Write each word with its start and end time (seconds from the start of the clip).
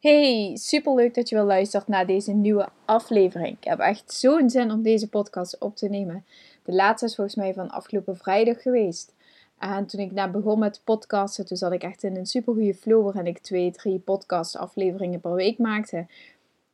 Hey, 0.00 0.56
super 0.56 0.94
leuk 0.94 1.14
dat 1.14 1.28
je 1.28 1.34
wel 1.34 1.44
luistert 1.44 1.88
naar 1.88 2.06
deze 2.06 2.32
nieuwe 2.32 2.68
aflevering. 2.84 3.56
Ik 3.56 3.64
heb 3.64 3.78
echt 3.78 4.12
zo'n 4.12 4.50
zin 4.50 4.70
om 4.70 4.82
deze 4.82 5.08
podcast 5.08 5.58
op 5.58 5.76
te 5.76 5.88
nemen. 5.88 6.24
De 6.64 6.72
laatste 6.72 7.06
is 7.06 7.14
volgens 7.14 7.36
mij 7.36 7.54
van 7.54 7.70
afgelopen 7.70 8.16
vrijdag 8.16 8.62
geweest. 8.62 9.14
En 9.58 9.86
toen 9.86 10.00
ik 10.00 10.12
net 10.12 10.32
begon 10.32 10.58
met 10.58 10.80
podcasten, 10.84 11.46
toen 11.46 11.56
zat 11.56 11.72
ik 11.72 11.82
echt 11.82 12.02
in 12.02 12.16
een 12.16 12.26
super 12.26 12.54
goede 12.54 12.74
flow 12.74 13.04
waarin 13.04 13.26
ik 13.26 13.38
twee, 13.38 13.70
drie 13.70 13.98
podcast 13.98 14.56
afleveringen 14.56 15.20
per 15.20 15.34
week 15.34 15.58
maakte. 15.58 16.06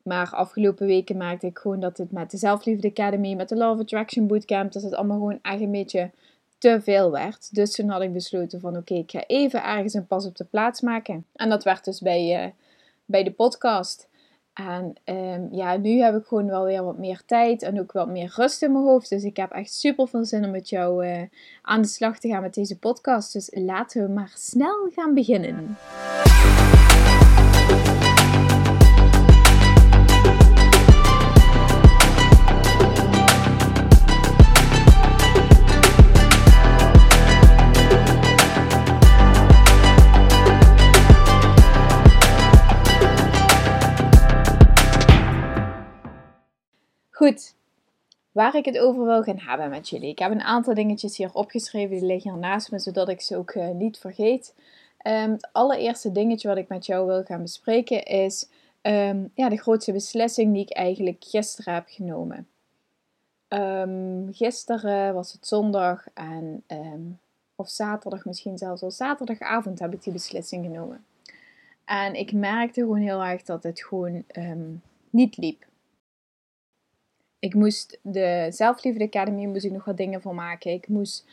Maar 0.03 0.31
afgelopen 0.31 0.87
weken 0.87 1.17
merkte 1.17 1.47
ik 1.47 1.59
gewoon 1.59 1.81
dat 1.81 1.99
het 1.99 2.13
met 2.13 2.31
de 2.31 2.37
Zelfliefde 2.37 2.89
Academy, 2.89 3.35
met 3.35 3.49
de 3.49 3.57
Love 3.57 3.81
Attraction 3.81 4.27
Bootcamp, 4.27 4.73
dat 4.73 4.83
het 4.83 4.95
allemaal 4.95 5.19
gewoon 5.19 5.39
echt 5.43 5.61
een 5.61 5.71
beetje 5.71 6.11
te 6.59 6.81
veel 6.83 7.11
werd. 7.11 7.55
Dus 7.55 7.73
toen 7.73 7.89
had 7.89 8.03
ik 8.03 8.13
besloten 8.13 8.61
van 8.61 8.77
oké, 8.77 8.95
ik 8.95 9.11
ga 9.11 9.27
even 9.27 9.65
ergens 9.65 9.95
een 9.95 10.07
pas 10.07 10.27
op 10.27 10.37
de 10.37 10.45
plaats 10.45 10.81
maken. 10.81 11.27
En 11.33 11.49
dat 11.49 11.65
werd 11.65 11.85
dus 11.85 12.01
bij... 12.01 12.45
Uh, 12.45 12.51
bij 13.05 13.25
de 13.25 13.33
podcast. 13.33 14.09
En 14.55 14.95
um, 15.05 15.49
ja, 15.51 15.77
nu 15.77 16.01
heb 16.01 16.17
ik 16.17 16.27
gewoon 16.27 16.47
wel 16.47 16.65
weer 16.65 16.85
wat 16.85 16.99
meer 16.99 17.23
tijd 17.27 17.63
en 17.63 17.81
ook 17.81 17.93
wat 17.93 18.09
meer 18.09 18.33
rust 18.37 18.63
in 18.63 18.73
mijn 18.73 18.85
hoofd. 18.85 19.09
Dus 19.09 19.25
ik 19.25 19.37
heb 19.37 19.51
echt 19.51 19.73
super 19.73 20.09
veel 20.09 20.25
zin 20.25 20.45
om 20.45 20.51
met 20.51 20.69
jou 20.69 21.07
uh, 21.07 21.23
aan 21.63 21.83
de 21.83 21.89
slag 21.89 22.19
te 22.19 22.29
gaan 22.29 22.43
met 22.43 22.55
deze 22.55 22.79
podcast. 22.79 23.33
Dus 23.33 23.51
laten 23.53 24.03
we 24.03 24.13
maar 24.13 24.33
snel 24.35 24.89
gaan 24.95 25.15
beginnen. 25.15 25.77
Goed, 47.25 47.55
waar 48.33 48.55
ik 48.55 48.65
het 48.65 48.79
over 48.79 49.05
wil 49.05 49.23
gaan 49.23 49.39
hebben 49.39 49.71
met 49.71 49.89
jullie. 49.89 50.11
Ik 50.11 50.19
heb 50.19 50.31
een 50.31 50.43
aantal 50.43 50.75
dingetjes 50.75 51.17
hier 51.17 51.31
opgeschreven, 51.33 51.97
die 51.97 52.07
liggen 52.07 52.31
hier 52.31 52.41
naast 52.41 52.71
me, 52.71 52.79
zodat 52.79 53.09
ik 53.09 53.21
ze 53.21 53.37
ook 53.37 53.55
uh, 53.55 53.69
niet 53.69 53.99
vergeet. 53.99 54.55
Um, 55.07 55.31
het 55.31 55.49
allereerste 55.53 56.13
dingetje 56.13 56.49
wat 56.49 56.57
ik 56.57 56.69
met 56.69 56.87
jou 56.87 57.07
wil 57.07 57.23
gaan 57.23 57.43
bespreken 57.43 58.05
is 58.05 58.49
um, 58.83 59.31
ja, 59.35 59.49
de 59.49 59.57
grootste 59.57 59.93
beslissing 59.93 60.53
die 60.53 60.63
ik 60.63 60.73
eigenlijk 60.73 61.25
gisteren 61.27 61.75
heb 61.75 61.85
genomen. 61.87 62.49
Um, 63.49 64.29
gisteren 64.33 65.15
was 65.15 65.33
het 65.33 65.47
zondag 65.47 66.07
en, 66.15 66.65
of 67.57 67.69
zaterdag 67.69 68.25
misschien 68.25 68.59
zelfs 68.59 68.83
al 68.83 68.91
zaterdagavond 68.91 69.79
heb 69.79 69.93
ik 69.93 70.03
die 70.03 70.13
beslissing 70.13 70.65
genomen. 70.65 71.05
En 71.85 72.15
ik 72.15 72.33
merkte 72.33 72.81
gewoon 72.81 72.97
heel 72.97 73.25
erg 73.25 73.43
dat 73.43 73.63
het 73.63 73.83
gewoon 73.83 74.25
niet 75.11 75.37
liep 75.37 75.65
ik 77.45 77.55
moest 77.55 77.99
de 78.03 78.47
Zelfliefde 78.51 79.05
Academy 79.05 79.47
moest 79.47 79.65
ik 79.65 79.73
nog 79.73 79.85
wat 79.85 79.97
dingen 79.97 80.23
voor 80.23 80.35
maken. 80.35 80.73
Ik 80.73 80.89
moest 80.89 81.25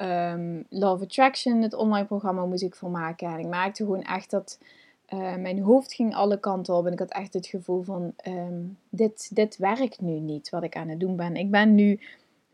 um, 0.00 0.66
Love 0.68 1.04
Attraction, 1.04 1.62
het 1.62 1.74
online 1.74 2.06
programma, 2.06 2.44
moest 2.44 2.62
ik 2.62 2.74
voor 2.74 2.90
maken. 2.90 3.28
En 3.28 3.38
ik 3.38 3.46
merkte 3.46 3.84
gewoon 3.84 4.02
echt 4.02 4.30
dat 4.30 4.58
uh, 5.14 5.36
mijn 5.36 5.60
hoofd 5.60 5.94
ging 5.94 6.14
alle 6.14 6.40
kanten 6.40 6.74
op. 6.74 6.86
En 6.86 6.92
ik 6.92 6.98
had 6.98 7.12
echt 7.12 7.34
het 7.34 7.46
gevoel 7.46 7.82
van, 7.82 8.14
um, 8.26 8.78
dit, 8.88 9.30
dit 9.34 9.56
werkt 9.56 10.00
nu 10.00 10.18
niet 10.18 10.50
wat 10.50 10.62
ik 10.62 10.76
aan 10.76 10.88
het 10.88 11.00
doen 11.00 11.16
ben. 11.16 11.36
Ik 11.36 11.50
ben 11.50 11.74
nu 11.74 12.00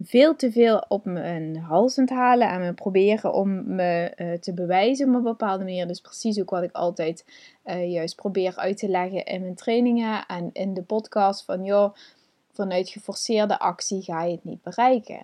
veel 0.02 0.36
te 0.36 0.52
veel 0.52 0.84
op 0.88 1.04
mijn 1.04 1.56
hals 1.56 1.98
aan 1.98 2.04
het 2.04 2.12
halen 2.12 2.48
en 2.48 2.60
me 2.60 2.72
proberen 2.72 3.32
om 3.32 3.74
me 3.74 4.12
uh, 4.16 4.32
te 4.32 4.54
bewijzen 4.54 5.08
op 5.08 5.14
een 5.14 5.22
bepaalde 5.22 5.64
manier. 5.64 5.86
Dus 5.86 6.00
precies 6.00 6.40
ook 6.40 6.50
wat 6.50 6.62
ik 6.62 6.72
altijd 6.72 7.24
uh, 7.64 7.92
juist 7.92 8.16
probeer 8.16 8.56
uit 8.56 8.78
te 8.78 8.88
leggen 8.88 9.24
in 9.24 9.40
mijn 9.40 9.54
trainingen 9.54 10.26
en 10.26 10.50
in 10.52 10.74
de 10.74 10.82
podcast. 10.82 11.44
Van 11.44 11.64
joh, 11.64 11.94
vanuit 12.60 12.88
geforceerde 12.88 13.58
actie 13.58 14.02
ga 14.02 14.22
je 14.22 14.32
het 14.32 14.44
niet 14.44 14.62
bereiken. 14.62 15.22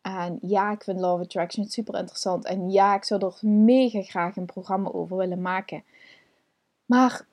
En 0.00 0.38
ja, 0.42 0.72
ik 0.72 0.82
vind 0.82 1.00
Love 1.00 1.22
Attraction 1.22 1.64
super 1.68 1.98
interessant. 1.98 2.44
En 2.44 2.70
ja, 2.70 2.94
ik 2.94 3.04
zou 3.04 3.24
er 3.24 3.48
mega 3.48 4.02
graag 4.02 4.36
een 4.36 4.46
programma 4.46 4.90
over 4.90 5.16
willen 5.16 5.40
maken. 5.40 5.82
Maar 6.86 7.26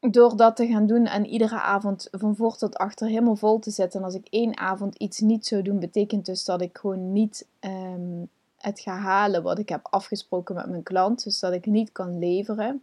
door 0.00 0.36
dat 0.36 0.56
te 0.56 0.66
gaan 0.66 0.86
doen 0.86 1.06
en 1.06 1.26
iedere 1.26 1.60
avond 1.60 2.08
van 2.10 2.36
voor 2.36 2.56
tot 2.56 2.76
achter 2.76 3.08
helemaal 3.08 3.36
vol 3.36 3.58
te 3.58 3.70
zetten. 3.70 4.00
En 4.00 4.06
als 4.06 4.14
ik 4.14 4.26
één 4.30 4.58
avond 4.58 4.96
iets 4.96 5.18
niet 5.18 5.46
zou 5.46 5.62
doen, 5.62 5.78
betekent 5.78 6.26
dus 6.26 6.44
dat 6.44 6.60
ik 6.60 6.78
gewoon 6.78 7.12
niet 7.12 7.46
um, 7.60 8.28
het 8.56 8.80
ga 8.80 8.96
halen 8.96 9.42
wat 9.42 9.58
ik 9.58 9.68
heb 9.68 9.86
afgesproken 9.90 10.54
met 10.54 10.68
mijn 10.68 10.82
klant. 10.82 11.24
Dus 11.24 11.38
dat 11.38 11.52
ik 11.52 11.66
niet 11.66 11.92
kan 11.92 12.18
leveren. 12.18 12.82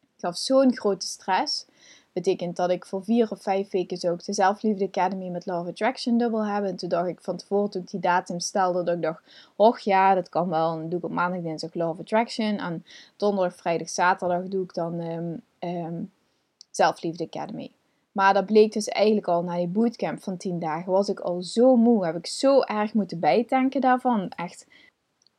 Ik 0.00 0.26
gaf 0.26 0.36
zo'n 0.36 0.76
grote 0.76 1.06
stress 1.06 1.66
betekent 2.12 2.56
dat 2.56 2.70
ik 2.70 2.86
voor 2.86 3.04
vier 3.04 3.30
of 3.30 3.42
vijf 3.42 3.70
weken 3.70 3.96
zo 3.96 4.10
ook 4.10 4.24
de 4.24 4.32
Zelfliefde 4.32 4.84
Academy 4.84 5.28
met 5.28 5.46
Love 5.46 5.68
Attraction 5.68 6.18
dubbel 6.18 6.46
hebben. 6.46 6.70
En 6.70 6.76
toen 6.76 6.88
dacht 6.88 7.08
ik 7.08 7.20
van 7.20 7.36
tevoren, 7.36 7.70
toen 7.70 7.82
ik 7.82 7.90
die 7.90 8.00
datum 8.00 8.40
stelde, 8.40 8.82
dat 8.82 8.94
ik 8.94 9.02
dacht, 9.02 9.52
och 9.56 9.78
ja, 9.78 10.14
dat 10.14 10.28
kan 10.28 10.48
wel. 10.48 10.76
dan 10.76 10.88
doe 10.88 10.98
ik 10.98 11.04
op 11.04 11.10
maandag, 11.10 11.42
dinsdag 11.42 11.74
Love 11.74 12.00
Attraction. 12.00 12.58
En 12.58 12.84
donderdag, 13.16 13.56
vrijdag, 13.56 13.88
zaterdag 13.88 14.42
doe 14.42 14.64
ik 14.64 14.74
dan 14.74 15.00
um, 15.60 16.12
Zelfliefde 16.70 17.24
Academy. 17.24 17.70
Maar 18.12 18.34
dat 18.34 18.46
bleek 18.46 18.72
dus 18.72 18.88
eigenlijk 18.88 19.28
al 19.28 19.42
na 19.42 19.56
die 19.56 19.66
bootcamp 19.66 20.22
van 20.22 20.36
10 20.36 20.58
dagen. 20.58 20.92
Was 20.92 21.08
ik 21.08 21.20
al 21.20 21.42
zo 21.42 21.76
moe. 21.76 22.04
Heb 22.04 22.16
ik 22.16 22.26
zo 22.26 22.60
erg 22.60 22.94
moeten 22.94 23.20
bijtanken 23.20 23.80
daarvan. 23.80 24.28
Echt 24.36 24.66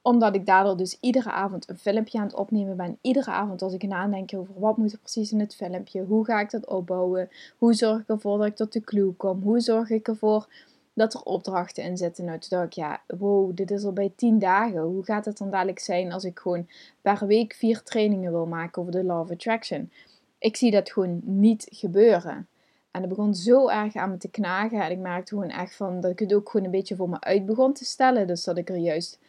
omdat 0.02 0.36
ik 0.36 0.46
daardoor 0.46 0.78
dus 0.78 0.98
iedere 1.00 1.32
avond 1.32 1.70
een 1.70 1.78
filmpje 1.78 2.20
aan 2.20 2.26
het 2.26 2.36
opnemen 2.36 2.78
ben. 2.78 2.98
Iedere 3.02 3.32
avond 3.32 3.62
als 3.62 3.74
ik 3.74 3.84
nadenk 3.84 4.34
over 4.36 4.60
wat 4.60 4.78
moet 4.78 4.92
er 4.92 5.00
precies 5.00 5.32
in 5.32 5.40
het 5.40 5.56
filmpje. 5.56 6.04
Hoe 6.04 6.26
ga 6.26 6.40
ik 6.40 6.52
dat 6.52 6.68
opbouwen? 6.68 7.30
Hoe 7.58 7.74
zorg 7.74 8.00
ik 8.00 8.08
ervoor 8.08 8.38
dat 8.38 8.48
ik 8.48 8.56
tot 8.56 8.74
de 8.74 8.82
clue 8.82 9.14
kom? 9.14 9.42
Hoe 9.42 9.60
zorg 9.60 9.90
ik 9.90 10.08
ervoor 10.08 10.48
dat 10.94 11.14
er 11.14 11.22
opdrachten 11.24 11.84
in 11.84 11.98
zitten? 11.98 12.26
Nou, 12.26 12.40
toen 12.40 12.50
dacht 12.50 12.66
ik, 12.66 12.74
ja, 12.74 13.02
wow, 13.08 13.56
dit 13.56 13.72
is 13.72 13.84
al 13.84 13.94
bij 13.94 14.12
10 14.16 14.40
dagen. 14.40 14.82
Hoe 14.82 15.04
gaat 15.04 15.26
het 15.26 15.38
dan 15.38 15.50
dadelijk 15.50 15.80
zijn 15.80 16.12
als 16.12 16.24
ik 16.24 16.40
gewoon 16.40 16.68
per 17.02 17.28
week 17.28 17.54
vier 17.54 17.84
trainingen 17.84 18.32
wil 18.32 18.46
maken 18.46 18.82
over 18.82 18.94
de 18.94 19.04
Law 19.04 19.20
of 19.20 19.32
Attraction? 19.32 19.92
Ik 20.38 20.56
zie 20.56 20.72
dat 20.72 20.92
gewoon 20.92 21.22
niet 21.24 21.68
gebeuren. 21.70 22.48
En 22.92 23.00
dat 23.00 23.10
begon 23.10 23.36
zo 23.36 23.68
erg 23.68 23.96
aan 23.96 24.10
me 24.10 24.18
te 24.18 24.30
knagen. 24.30 24.82
En 24.82 24.92
ik 24.92 24.98
merkte 24.98 25.34
gewoon 25.34 25.50
echt 25.50 25.76
van 25.76 26.02
dat 26.02 26.12
ik 26.12 26.20
het 26.20 26.34
ook 26.34 26.50
gewoon 26.50 26.66
een 26.66 26.72
beetje 26.72 26.96
voor 26.96 27.10
me 27.10 27.22
uit 27.22 27.46
begon 27.46 27.74
te 27.74 27.86
stellen. 27.86 28.28
Dus 28.28 28.44
dat 28.44 28.58
ik 28.58 28.70
er 28.70 28.78
juist 28.78 29.20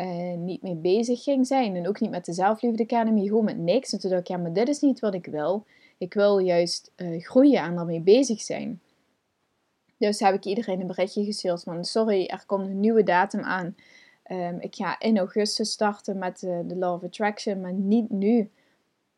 uh, 0.00 0.36
niet 0.36 0.62
mee 0.62 0.74
bezig 0.74 1.22
ging 1.22 1.46
zijn. 1.46 1.76
En 1.76 1.88
ook 1.88 2.00
niet 2.00 2.10
met 2.10 2.24
de 2.24 2.32
Zelfliefde 2.32 2.82
Academy, 2.82 3.26
gewoon 3.26 3.44
met 3.44 3.58
niks. 3.58 3.92
En 3.92 3.98
toen 3.98 4.10
dacht 4.10 4.22
ik, 4.22 4.28
ja, 4.28 4.36
maar 4.36 4.52
dit 4.52 4.68
is 4.68 4.80
niet 4.80 5.00
wat 5.00 5.14
ik 5.14 5.26
wil. 5.26 5.64
Ik 5.98 6.14
wil 6.14 6.38
juist 6.38 6.92
uh, 6.96 7.22
groeien 7.24 7.62
en 7.62 7.74
daarmee 7.74 8.00
bezig 8.00 8.40
zijn. 8.40 8.80
Dus 9.98 10.20
heb 10.20 10.34
ik 10.34 10.44
iedereen 10.44 10.80
een 10.80 10.86
berichtje 10.86 11.24
gestuurd 11.24 11.62
van, 11.62 11.84
sorry, 11.84 12.26
er 12.26 12.44
komt 12.46 12.66
een 12.66 12.80
nieuwe 12.80 13.02
datum 13.02 13.40
aan. 13.40 13.76
Um, 14.30 14.60
ik 14.60 14.74
ga 14.74 15.00
in 15.00 15.18
augustus 15.18 15.70
starten 15.70 16.18
met 16.18 16.40
de, 16.40 16.62
de 16.66 16.76
Law 16.76 16.94
of 16.94 17.02
Attraction, 17.02 17.60
maar 17.60 17.72
niet 17.72 18.10
nu. 18.10 18.50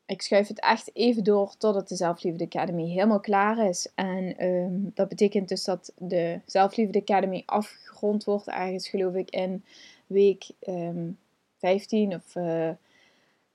Ik 0.06 0.22
schuif 0.22 0.48
het 0.48 0.60
echt 0.60 0.90
even 0.92 1.24
door 1.24 1.54
totdat 1.58 1.88
de 1.88 1.96
Zelfliefde 1.96 2.44
Academy 2.44 2.88
helemaal 2.88 3.20
klaar 3.20 3.68
is. 3.68 3.88
En 3.94 4.44
um, 4.46 4.90
dat 4.94 5.08
betekent 5.08 5.48
dus 5.48 5.64
dat 5.64 5.92
de 5.98 6.40
Zelfliefde 6.46 7.00
Academy 7.00 7.42
afgerond 7.46 8.24
wordt, 8.24 8.46
ergens 8.46 8.88
geloof 8.88 9.14
ik 9.14 9.30
in 9.30 9.64
week 10.08 10.50
um, 10.68 10.74
ehm, 10.74 11.10
15 11.58 12.14
of 12.14 12.34
uh, 12.34 12.68
eh, 12.68 12.74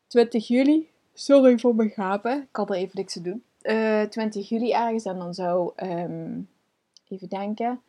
20 0.07 0.47
juli. 0.47 0.89
Sorry 1.13 1.57
voor 1.57 1.75
mijn 1.75 1.89
gapen. 1.89 2.41
Ik 2.41 2.55
had 2.55 2.69
er 2.69 2.75
even 2.75 2.91
niks 2.93 3.13
te 3.13 3.21
doen. 3.21 3.43
Uh, 3.61 4.01
eh, 4.01 4.09
20 4.09 4.49
juli 4.49 4.71
ergens. 4.71 5.05
En 5.05 5.17
dan 5.17 5.33
zou, 5.33 5.71
um, 5.75 6.49
even 7.07 7.29
denken. 7.29 7.81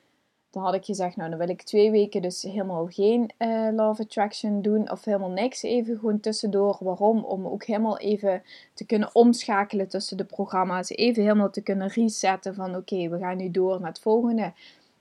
Dan 0.51 0.63
had 0.63 0.75
ik 0.75 0.85
gezegd, 0.85 1.17
nou 1.17 1.31
dan 1.31 1.39
wil 1.39 1.49
ik 1.49 1.63
twee 1.63 1.91
weken 1.91 2.23
dus 2.23 2.43
helemaal 2.43 2.87
geen 2.87 3.31
uh, 3.39 3.69
Love 3.73 4.03
Attraction 4.03 4.63
doen. 4.63 4.91
Of 4.91 5.05
helemaal 5.05 5.31
niks. 5.31 5.63
Even 5.63 5.99
gewoon 5.99 6.21
tussendoor. 6.21 6.77
Waarom? 6.81 7.25
Om 7.25 7.47
ook 7.47 7.65
helemaal 7.65 7.99
even 7.99 8.43
te 8.75 8.87
kunnen 8.87 9.11
omschakelen 9.13 9.89
tussen 9.89 10.17
de 10.17 10.25
programma's. 10.25 10.91
Even 10.91 11.23
helemaal 11.23 11.51
te 11.51 11.63
kunnen 11.63 11.89
resetten 11.89 12.55
van 12.55 12.77
oké, 12.77 13.09
we 13.09 13.19
gaan 13.19 13.37
nu 13.37 13.51
door 13.51 13.81
naar 13.81 13.89
het 13.89 14.01
volgende. 14.01 14.53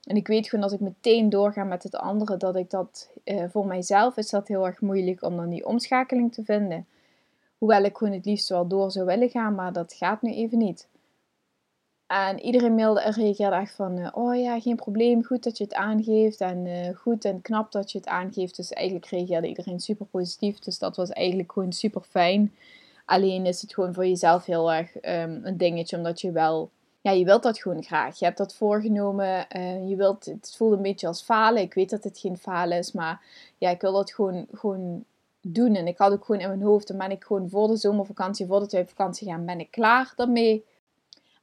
En 0.03 0.15
ik 0.15 0.27
weet 0.27 0.47
gewoon 0.47 0.63
als 0.63 0.73
ik 0.73 0.79
meteen 0.79 1.29
doorga 1.29 1.63
met 1.63 1.83
het 1.83 1.95
andere, 1.95 2.37
dat 2.37 2.55
ik 2.55 2.69
dat 2.69 3.09
uh, 3.25 3.43
voor 3.49 3.67
mijzelf 3.67 4.17
is 4.17 4.29
dat 4.29 4.47
heel 4.47 4.65
erg 4.65 4.81
moeilijk 4.81 5.23
om 5.23 5.35
dan 5.35 5.49
die 5.49 5.65
omschakeling 5.65 6.33
te 6.33 6.43
vinden. 6.43 6.87
Hoewel 7.57 7.83
ik 7.83 7.97
gewoon 7.97 8.13
het 8.13 8.25
liefst 8.25 8.49
wel 8.49 8.67
door 8.67 8.91
zou 8.91 9.05
willen 9.05 9.29
gaan, 9.29 9.55
maar 9.55 9.73
dat 9.73 9.93
gaat 9.93 10.21
nu 10.21 10.33
even 10.33 10.57
niet. 10.57 10.87
En 12.07 12.39
iedereen 12.39 12.75
mailde 12.75 13.01
en 13.01 13.11
reageerde 13.13 13.55
echt 13.55 13.75
van, 13.75 13.97
uh, 13.97 14.07
oh 14.11 14.35
ja, 14.35 14.59
geen 14.59 14.75
probleem, 14.75 15.23
goed 15.23 15.43
dat 15.43 15.57
je 15.57 15.63
het 15.63 15.73
aangeeft 15.73 16.41
en 16.41 16.65
uh, 16.65 16.95
goed 16.95 17.25
en 17.25 17.41
knap 17.41 17.71
dat 17.71 17.91
je 17.91 17.97
het 17.97 18.07
aangeeft. 18.07 18.55
Dus 18.55 18.71
eigenlijk 18.71 19.07
reageerde 19.07 19.47
iedereen 19.47 19.79
super 19.79 20.05
positief, 20.05 20.59
dus 20.59 20.79
dat 20.79 20.95
was 20.95 21.09
eigenlijk 21.09 21.51
gewoon 21.51 21.71
super 21.71 22.01
fijn. 22.01 22.53
Alleen 23.05 23.45
is 23.45 23.61
het 23.61 23.73
gewoon 23.73 23.93
voor 23.93 24.05
jezelf 24.05 24.45
heel 24.45 24.73
erg 24.73 24.95
um, 24.95 25.39
een 25.43 25.57
dingetje, 25.57 25.97
omdat 25.97 26.21
je 26.21 26.31
wel 26.31 26.69
ja, 27.03 27.11
je 27.11 27.25
wilt 27.25 27.43
dat 27.43 27.59
gewoon 27.59 27.83
graag. 27.83 28.19
Je 28.19 28.25
hebt 28.25 28.37
dat 28.37 28.55
voorgenomen. 28.55 29.45
Uh, 29.55 29.89
je 29.89 29.95
wilt, 29.95 30.25
het 30.25 30.53
voelt 30.57 30.73
een 30.73 30.81
beetje 30.81 31.07
als 31.07 31.21
falen. 31.21 31.61
Ik 31.61 31.73
weet 31.73 31.89
dat 31.89 32.03
het 32.03 32.19
geen 32.19 32.37
falen 32.37 32.77
is, 32.77 32.91
maar 32.91 33.21
ja, 33.57 33.69
ik 33.69 33.81
wil 33.81 33.93
dat 33.93 34.13
gewoon, 34.13 34.47
gewoon 34.53 35.03
doen. 35.41 35.75
En 35.75 35.87
ik 35.87 35.97
had 35.97 36.11
ook 36.11 36.25
gewoon 36.25 36.41
in 36.41 36.47
mijn 36.47 36.61
hoofd, 36.61 36.87
dan 36.87 36.97
ben 36.97 37.11
ik 37.11 37.23
gewoon 37.23 37.49
voor 37.49 37.67
de 37.67 37.75
zomervakantie, 37.75 38.45
voordat 38.45 38.71
we 38.71 38.79
op 38.79 38.89
vakantie 38.89 39.27
gaan, 39.27 39.45
ben 39.45 39.59
ik 39.59 39.71
klaar 39.71 40.13
daarmee. 40.15 40.65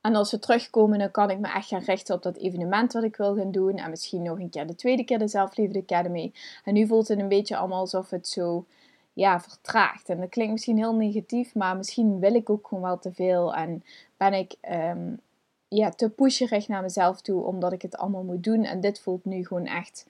En 0.00 0.14
als 0.14 0.30
we 0.30 0.38
terugkomen, 0.38 0.98
dan 0.98 1.10
kan 1.10 1.30
ik 1.30 1.38
me 1.38 1.52
echt 1.52 1.68
gaan 1.68 1.82
richten 1.82 2.14
op 2.14 2.22
dat 2.22 2.36
evenement 2.36 2.92
wat 2.92 3.02
ik 3.02 3.16
wil 3.16 3.36
gaan 3.36 3.50
doen. 3.50 3.76
En 3.76 3.90
misschien 3.90 4.22
nog 4.22 4.38
een 4.38 4.50
keer 4.50 4.66
de 4.66 4.74
tweede 4.74 5.04
keer 5.04 5.18
de 5.18 5.28
Zelfliefde 5.28 5.78
Academy. 5.78 6.32
En 6.64 6.74
nu 6.74 6.86
voelt 6.86 7.08
het 7.08 7.18
een 7.18 7.28
beetje 7.28 7.56
allemaal 7.56 7.80
alsof 7.80 8.10
het 8.10 8.28
zo 8.28 8.64
ja, 9.12 9.40
vertraagt. 9.40 10.08
En 10.08 10.20
dat 10.20 10.28
klinkt 10.28 10.52
misschien 10.52 10.76
heel 10.76 10.94
negatief, 10.94 11.54
maar 11.54 11.76
misschien 11.76 12.20
wil 12.20 12.34
ik 12.34 12.50
ook 12.50 12.66
gewoon 12.66 12.84
wel 12.84 12.98
te 12.98 13.12
veel. 13.12 13.54
En 13.54 13.84
ben 14.16 14.32
ik 14.32 14.54
um, 14.70 15.20
ja, 15.70 15.90
te 15.90 16.10
pusherig 16.10 16.68
naar 16.68 16.82
mezelf 16.82 17.20
toe, 17.20 17.42
omdat 17.42 17.72
ik 17.72 17.82
het 17.82 17.96
allemaal 17.96 18.22
moet 18.22 18.44
doen. 18.44 18.64
En 18.64 18.80
dit 18.80 19.00
voelt 19.00 19.24
nu 19.24 19.46
gewoon 19.46 19.66
echt, 19.66 20.06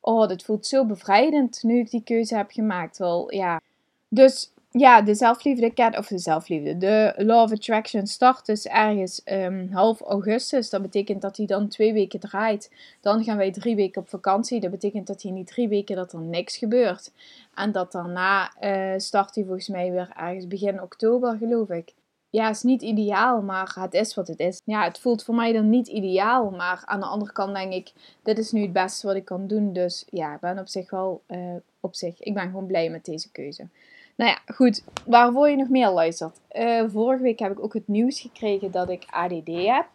oh, 0.00 0.28
dit 0.28 0.42
voelt 0.42 0.66
zo 0.66 0.84
bevrijdend 0.84 1.62
nu 1.62 1.78
ik 1.78 1.90
die 1.90 2.02
keuze 2.02 2.36
heb 2.36 2.50
gemaakt. 2.50 2.98
Wel, 2.98 3.34
ja. 3.34 3.60
Dus 4.08 4.52
ja, 4.72 5.02
de 5.02 5.14
zelfliefde 5.14 5.92
of 5.98 6.06
de 6.06 6.18
zelfliefde, 6.18 6.78
de 6.78 7.14
Law 7.16 7.42
of 7.42 7.52
Attraction 7.52 8.06
start 8.06 8.46
dus 8.46 8.66
ergens 8.66 9.20
um, 9.24 9.68
half 9.72 10.00
augustus. 10.00 10.70
Dat 10.70 10.82
betekent 10.82 11.22
dat 11.22 11.36
hij 11.36 11.46
dan 11.46 11.68
twee 11.68 11.92
weken 11.92 12.20
draait. 12.20 12.70
Dan 13.00 13.24
gaan 13.24 13.36
wij 13.36 13.52
drie 13.52 13.76
weken 13.76 14.02
op 14.02 14.08
vakantie. 14.08 14.60
Dat 14.60 14.70
betekent 14.70 15.06
dat 15.06 15.22
hij 15.22 15.30
niet 15.30 15.46
drie 15.46 15.68
weken 15.68 15.96
dat 15.96 16.12
er 16.12 16.20
niks 16.20 16.56
gebeurt. 16.56 17.12
En 17.54 17.72
dat 17.72 17.92
daarna 17.92 18.52
uh, 18.60 18.98
start 18.98 19.34
hij 19.34 19.44
volgens 19.44 19.68
mij 19.68 19.90
weer 19.90 20.12
ergens 20.16 20.46
begin 20.46 20.82
oktober, 20.82 21.36
geloof 21.36 21.70
ik. 21.70 21.92
Ja, 22.30 22.46
het 22.46 22.56
is 22.56 22.62
niet 22.62 22.82
ideaal, 22.82 23.42
maar 23.42 23.76
het 23.80 23.94
is 23.94 24.14
wat 24.14 24.28
het 24.28 24.38
is. 24.38 24.60
Ja, 24.64 24.84
het 24.84 24.98
voelt 24.98 25.24
voor 25.24 25.34
mij 25.34 25.52
dan 25.52 25.70
niet 25.70 25.88
ideaal, 25.88 26.50
maar 26.50 26.82
aan 26.84 27.00
de 27.00 27.06
andere 27.06 27.32
kant 27.32 27.54
denk 27.54 27.72
ik, 27.72 27.92
dit 28.22 28.38
is 28.38 28.52
nu 28.52 28.62
het 28.62 28.72
beste 28.72 29.06
wat 29.06 29.16
ik 29.16 29.24
kan 29.24 29.46
doen. 29.46 29.72
Dus 29.72 30.06
ja, 30.10 30.34
ik 30.34 30.40
ben 30.40 30.58
op 30.58 30.68
zich 30.68 30.90
wel, 30.90 31.22
uh, 31.28 31.54
op 31.80 31.94
zich, 31.94 32.20
ik 32.20 32.34
ben 32.34 32.42
gewoon 32.42 32.66
blij 32.66 32.90
met 32.90 33.04
deze 33.04 33.30
keuze. 33.30 33.68
Nou 34.16 34.30
ja, 34.30 34.54
goed. 34.54 34.84
Waarvoor 35.06 35.50
je 35.50 35.56
nog 35.56 35.68
meer 35.68 35.90
luistert. 35.90 36.40
Uh, 36.52 36.84
vorige 36.88 37.22
week 37.22 37.38
heb 37.38 37.52
ik 37.52 37.62
ook 37.62 37.74
het 37.74 37.88
nieuws 37.88 38.20
gekregen 38.20 38.70
dat 38.70 38.88
ik 38.88 39.06
ADD 39.10 39.46
heb. 39.46 39.86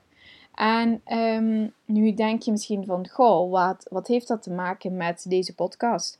En 0.55 1.01
um, 1.07 1.73
nu 1.85 2.13
denk 2.13 2.41
je 2.41 2.51
misschien 2.51 2.85
van, 2.85 3.09
goh, 3.09 3.51
wat, 3.51 3.87
wat 3.89 4.07
heeft 4.07 4.27
dat 4.27 4.43
te 4.43 4.51
maken 4.51 4.97
met 4.97 5.25
deze 5.27 5.55
podcast? 5.55 6.19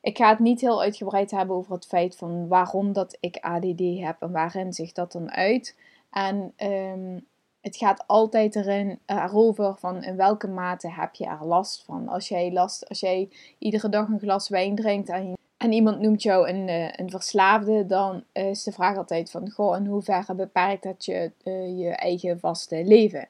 Ik 0.00 0.16
ga 0.16 0.28
het 0.28 0.38
niet 0.38 0.60
heel 0.60 0.82
uitgebreid 0.82 1.30
hebben 1.30 1.56
over 1.56 1.72
het 1.72 1.86
feit 1.86 2.16
van 2.16 2.48
waarom 2.48 2.92
dat 2.92 3.16
ik 3.20 3.36
ADD 3.40 3.80
heb 3.98 4.16
en 4.20 4.32
waarin 4.32 4.72
zich 4.72 4.92
dat 4.92 5.12
dan 5.12 5.30
uit. 5.30 5.76
En 6.10 6.52
um, 6.56 7.26
het 7.60 7.76
gaat 7.76 8.04
altijd 8.06 8.56
erin, 8.56 8.98
erover 9.06 9.74
van 9.78 10.04
in 10.04 10.16
welke 10.16 10.48
mate 10.48 10.90
heb 10.90 11.14
je 11.14 11.26
er 11.26 11.46
last 11.46 11.84
van. 11.84 12.08
Als 12.08 12.28
jij, 12.28 12.52
last, 12.52 12.88
als 12.88 13.00
jij 13.00 13.28
iedere 13.58 13.88
dag 13.88 14.08
een 14.08 14.20
glas 14.20 14.48
wijn 14.48 14.74
drinkt 14.74 15.08
en 15.08 15.36
en 15.58 15.72
iemand 15.72 16.00
noemt 16.00 16.22
jou 16.22 16.48
een, 16.48 16.68
uh, 16.68 16.88
een 16.92 17.10
verslaafde, 17.10 17.86
dan 17.86 18.24
is 18.32 18.62
de 18.62 18.72
vraag 18.72 18.96
altijd 18.96 19.30
van, 19.30 19.50
goh, 19.50 19.76
in 19.76 19.86
hoeverre 19.86 20.34
beperkt 20.34 20.82
dat 20.82 21.04
je 21.04 21.32
uh, 21.44 21.78
je 21.78 21.88
eigen 21.88 22.38
vaste 22.38 22.84
leven? 22.84 23.28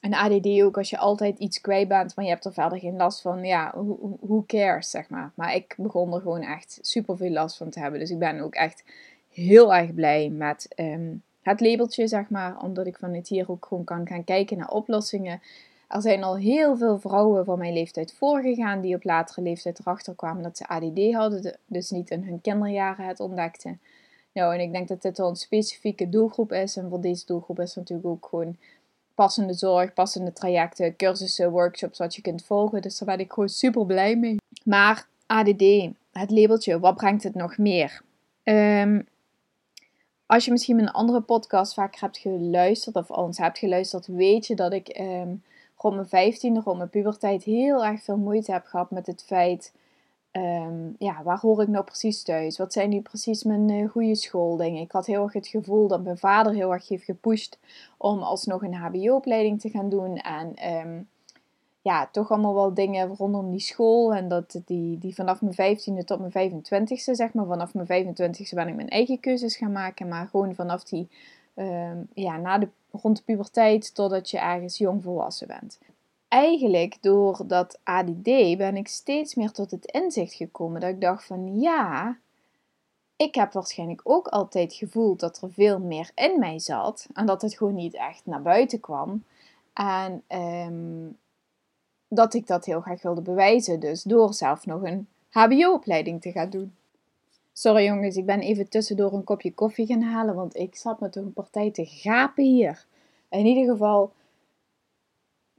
En 0.00 0.14
ADD 0.14 0.46
ook, 0.62 0.76
als 0.76 0.90
je 0.90 0.98
altijd 0.98 1.38
iets 1.38 1.60
kwijt 1.60 1.88
bent, 1.88 2.16
maar 2.16 2.24
je 2.24 2.30
hebt 2.30 2.44
er 2.44 2.52
verder 2.52 2.78
geen 2.78 2.96
last 2.96 3.20
van, 3.20 3.44
ja, 3.44 3.72
who 4.20 4.44
cares, 4.46 4.90
zeg 4.90 5.08
maar. 5.08 5.32
Maar 5.34 5.54
ik 5.54 5.74
begon 5.76 6.14
er 6.14 6.20
gewoon 6.20 6.42
echt 6.42 6.78
super 6.82 7.16
veel 7.16 7.30
last 7.30 7.56
van 7.56 7.70
te 7.70 7.80
hebben. 7.80 8.00
Dus 8.00 8.10
ik 8.10 8.18
ben 8.18 8.40
ook 8.40 8.54
echt 8.54 8.84
heel 9.28 9.74
erg 9.74 9.94
blij 9.94 10.28
met 10.28 10.68
um, 10.76 11.22
het 11.42 11.60
labeltje, 11.60 12.06
zeg 12.06 12.28
maar. 12.28 12.62
Omdat 12.62 12.86
ik 12.86 12.96
van 12.96 13.14
het 13.14 13.28
hier 13.28 13.50
ook 13.50 13.66
gewoon 13.66 13.84
kan 13.84 14.06
gaan 14.06 14.24
kijken 14.24 14.58
naar 14.58 14.70
oplossingen. 14.70 15.42
Er 15.88 16.02
zijn 16.02 16.22
al 16.22 16.36
heel 16.36 16.76
veel 16.76 16.98
vrouwen 16.98 17.44
van 17.44 17.58
mijn 17.58 17.72
leeftijd 17.72 18.14
voorgegaan 18.14 18.80
die 18.80 18.94
op 18.94 19.04
latere 19.04 19.42
leeftijd 19.42 19.78
erachter 19.78 20.14
kwamen 20.14 20.42
dat 20.42 20.56
ze 20.56 20.68
ADD 20.68 21.12
hadden, 21.12 21.58
dus 21.66 21.90
niet 21.90 22.10
in 22.10 22.24
hun 22.24 22.40
kinderjaren 22.40 23.06
het 23.06 23.20
ontdekten. 23.20 23.80
Nou, 24.32 24.54
en 24.54 24.60
ik 24.60 24.72
denk 24.72 24.88
dat 24.88 25.02
dit 25.02 25.18
wel 25.18 25.28
een 25.28 25.36
specifieke 25.36 26.08
doelgroep 26.08 26.52
is. 26.52 26.76
En 26.76 26.88
voor 26.88 27.00
deze 27.00 27.26
doelgroep 27.26 27.60
is 27.60 27.74
natuurlijk 27.74 28.08
ook 28.08 28.26
gewoon 28.30 28.56
passende 29.20 29.54
zorg, 29.54 29.92
passende 29.92 30.32
trajecten, 30.32 30.96
cursussen, 30.96 31.50
workshops 31.50 31.98
wat 31.98 32.14
je 32.14 32.22
kunt 32.22 32.44
volgen. 32.44 32.82
Dus 32.82 32.98
daar 32.98 33.16
ben 33.16 33.24
ik 33.24 33.32
gewoon 33.32 33.48
super 33.48 33.86
blij 33.86 34.16
mee. 34.16 34.36
Maar 34.64 35.06
ADD, 35.26 35.88
het 36.12 36.30
labeltje, 36.30 36.80
wat 36.80 36.96
brengt 36.96 37.22
het 37.22 37.34
nog 37.34 37.58
meer? 37.58 38.02
Um, 38.44 39.06
als 40.26 40.44
je 40.44 40.50
misschien 40.50 40.76
mijn 40.76 40.90
andere 40.90 41.20
podcast 41.20 41.74
vaak 41.74 41.96
hebt 41.96 42.18
geluisterd 42.18 42.96
of 42.96 43.16
eens 43.16 43.38
hebt 43.38 43.58
geluisterd, 43.58 44.06
weet 44.06 44.46
je 44.46 44.54
dat 44.54 44.72
ik 44.72 44.98
um, 45.00 45.42
rond 45.76 45.94
mijn 45.94 46.08
vijftiende, 46.08 46.60
rond 46.60 46.76
mijn 46.76 46.90
puberteit, 46.90 47.42
heel 47.42 47.84
erg 47.84 48.02
veel 48.02 48.16
moeite 48.16 48.52
heb 48.52 48.66
gehad 48.66 48.90
met 48.90 49.06
het 49.06 49.24
feit. 49.26 49.72
Um, 50.32 50.94
ja, 50.98 51.22
waar 51.22 51.38
hoor 51.40 51.62
ik 51.62 51.68
nou 51.68 51.84
precies 51.84 52.22
thuis? 52.22 52.58
Wat 52.58 52.72
zijn 52.72 52.90
nu 52.90 53.00
precies 53.00 53.44
mijn 53.44 53.68
uh, 53.68 53.90
goede 53.90 54.14
schooldingen? 54.14 54.82
Ik 54.82 54.92
had 54.92 55.06
heel 55.06 55.22
erg 55.22 55.32
het 55.32 55.46
gevoel 55.46 55.88
dat 55.88 56.02
mijn 56.02 56.18
vader 56.18 56.52
heel 56.52 56.72
erg 56.72 56.88
heeft 56.88 57.04
gepusht 57.04 57.58
om 57.96 58.18
alsnog 58.18 58.62
een 58.62 58.74
HBO-opleiding 58.74 59.60
te 59.60 59.70
gaan 59.70 59.88
doen. 59.88 60.16
En 60.16 60.76
um, 60.86 61.08
ja, 61.82 62.08
toch 62.12 62.30
allemaal 62.30 62.54
wel 62.54 62.74
dingen 62.74 63.06
rondom 63.16 63.50
die 63.50 63.60
school. 63.60 64.14
En 64.14 64.28
dat 64.28 64.60
die, 64.64 64.98
die 64.98 65.14
vanaf 65.14 65.40
mijn 65.40 65.54
vijftiende 65.54 66.04
tot 66.04 66.32
mijn 66.32 66.52
25ste, 66.52 67.12
zeg 67.12 67.32
maar, 67.32 67.46
vanaf 67.46 67.74
mijn 67.74 68.06
25ste 68.06 68.54
ben 68.54 68.68
ik 68.68 68.74
mijn 68.74 68.88
eigen 68.88 69.20
keuzes 69.20 69.56
gaan 69.56 69.72
maken. 69.72 70.08
Maar 70.08 70.28
gewoon 70.28 70.54
vanaf 70.54 70.84
die, 70.84 71.08
um, 71.54 72.08
ja, 72.14 72.36
na 72.36 72.58
de 72.58 72.68
rond 72.90 73.16
de 73.16 73.22
puberteit 73.22 73.94
totdat 73.94 74.30
je 74.30 74.38
ergens 74.38 74.78
jong 74.78 75.02
volwassen 75.02 75.46
bent. 75.46 75.78
Eigenlijk 76.30 77.02
door 77.02 77.42
dat 77.46 77.80
ADD 77.82 78.56
ben 78.56 78.76
ik 78.76 78.88
steeds 78.88 79.34
meer 79.34 79.50
tot 79.50 79.70
het 79.70 79.84
inzicht 79.84 80.34
gekomen 80.34 80.80
dat 80.80 80.90
ik 80.90 81.00
dacht 81.00 81.24
van 81.24 81.60
ja, 81.60 82.18
ik 83.16 83.34
heb 83.34 83.52
waarschijnlijk 83.52 84.00
ook 84.04 84.28
altijd 84.28 84.72
gevoeld 84.72 85.20
dat 85.20 85.42
er 85.42 85.52
veel 85.52 85.78
meer 85.78 86.10
in 86.14 86.38
mij 86.38 86.58
zat 86.58 87.06
en 87.12 87.26
dat 87.26 87.42
het 87.42 87.54
gewoon 87.56 87.74
niet 87.74 87.94
echt 87.94 88.26
naar 88.26 88.42
buiten 88.42 88.80
kwam. 88.80 89.24
En 89.72 90.22
um, 90.28 91.16
dat 92.08 92.34
ik 92.34 92.46
dat 92.46 92.64
heel 92.64 92.80
graag 92.80 93.02
wilde 93.02 93.22
bewijzen, 93.22 93.80
dus 93.80 94.02
door 94.02 94.34
zelf 94.34 94.66
nog 94.66 94.82
een 94.82 95.08
HBO-opleiding 95.28 96.20
te 96.20 96.32
gaan 96.32 96.50
doen. 96.50 96.74
Sorry 97.52 97.84
jongens, 97.84 98.16
ik 98.16 98.26
ben 98.26 98.40
even 98.40 98.68
tussendoor 98.68 99.12
een 99.12 99.24
kopje 99.24 99.54
koffie 99.54 99.86
gaan 99.86 100.02
halen, 100.02 100.34
want 100.34 100.56
ik 100.56 100.76
zat 100.76 101.00
met 101.00 101.16
een 101.16 101.32
partij 101.32 101.70
te 101.70 101.86
gapen 101.86 102.44
hier. 102.44 102.86
In 103.28 103.46
ieder 103.46 103.72
geval, 103.72 104.12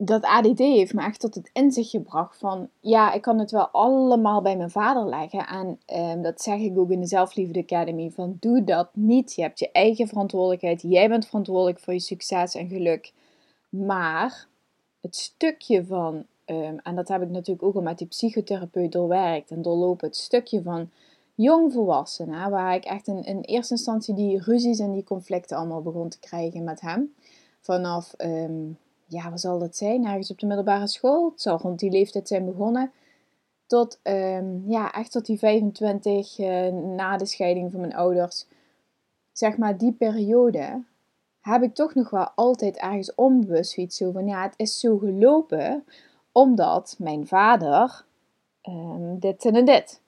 dat 0.04 0.24
ADD 0.24 0.58
heeft 0.58 0.94
me 0.94 1.04
echt 1.04 1.20
tot 1.20 1.36
het 1.36 1.50
inzicht 1.54 1.90
gebracht 1.90 2.38
van, 2.38 2.70
ja, 2.80 3.14
ik 3.14 3.22
kan 3.22 3.40
het 3.40 3.52
wel 3.52 3.68
allemaal 3.68 4.42
bij 4.42 4.58
mijn 4.58 4.72
vader 4.72 5.06
leggen. 5.06 5.48
En 5.48 5.80
ehm, 5.86 6.22
dat 6.22 6.42
zeg 6.42 6.60
ik 6.60 6.78
ook 6.78 6.90
in 6.90 7.00
de 7.00 7.08
Zelfliefde 7.08 7.60
Academy, 7.60 8.12
van 8.12 8.38
doe 8.40 8.64
dat 8.64 8.90
niet. 8.94 9.34
Je 9.34 9.42
hebt 9.42 9.60
je 9.60 9.72
eigen 9.72 10.08
verantwoordelijkheid, 10.08 10.82
jij 10.82 11.10
bent 11.10 11.26
verantwoordelijk 11.26 11.80
voor 11.80 11.94
je 11.94 12.00
succes 12.00 12.56
en 12.56 12.68
geluk. 12.68 13.14
Maar 13.70 14.48
het 15.02 15.16
stukje 15.16 15.86
van, 15.86 16.26
um, 16.46 16.80
en 16.84 16.96
dat 16.96 17.08
heb 17.08 17.22
ik 17.22 17.30
natuurlijk 17.30 17.68
ook 17.68 17.76
al 17.76 17.82
met 17.82 17.98
die 17.98 18.08
psychotherapeut 18.08 18.92
doorwerkt 18.92 19.52
en 19.52 19.62
doorlopen, 19.62 20.08
het 20.08 20.18
stukje 20.18 20.62
van 20.62 20.90
jongvolwassenen, 21.36 22.50
waar 22.50 22.76
ik 22.76 22.86
echt 22.86 23.08
in, 23.08 23.42
eerste 23.42 23.74
instantie 23.74 24.14
die 24.14 24.42
ruzies 24.44 24.80
en 24.80 24.92
die 24.92 25.04
conflicten 25.04 25.58
allemaal 25.58 25.82
begon 25.82 26.10
te 26.10 26.20
krijgen 26.20 26.64
met 26.64 26.82
hem. 26.82 27.14
Vanaf, 27.60 28.14
um, 28.18 28.78
ja, 29.12 29.30
wat 29.30 29.40
zal 29.40 29.60
dat 29.60 29.76
zijn? 29.76 30.06
Ergens 30.06 30.32
op 30.32 30.40
de 30.40 30.46
middelbare 30.46 30.88
school. 30.88 31.30
Het 31.32 31.42
zal 31.42 31.58
rond 31.58 31.80
die 31.80 31.92
leeftijd 31.92 32.28
zijn 32.28 32.46
begonnen. 32.46 32.92
Tot, 33.66 34.00
um, 34.04 34.64
ja, 34.68 34.92
echt 34.94 35.12
tot 35.12 35.26
die 35.26 35.40
25 35.40 36.40
uh, 36.40 36.68
eh, 36.68 36.74
na 36.74 37.18
de 37.18 37.26
scheiding 37.26 37.72
van 37.72 37.80
mijn 37.80 37.96
ouders. 37.96 38.46
Zeg 39.32 39.58
maar, 39.58 39.78
die 39.78 39.94
periode 39.94 40.84
heb 41.42 41.62
ik 41.62 41.74
toch 41.74 41.96
nog 41.96 42.10
wel 42.10 42.30
altijd 42.36 42.78
ergens 42.78 43.16
onbewust 43.16 43.78
iets 43.78 43.98
zo 43.98 44.12
van, 44.12 44.28
ja, 44.28 44.42
het 44.42 44.54
is 44.56 44.80
zo 44.80 44.98
gelopen 44.98 45.84
omdat 46.32 46.96
mijn 46.98 47.28
vader 47.28 48.06
um, 48.64 49.20
dit 49.20 49.46
en 49.46 49.66
dit. 49.66 50.02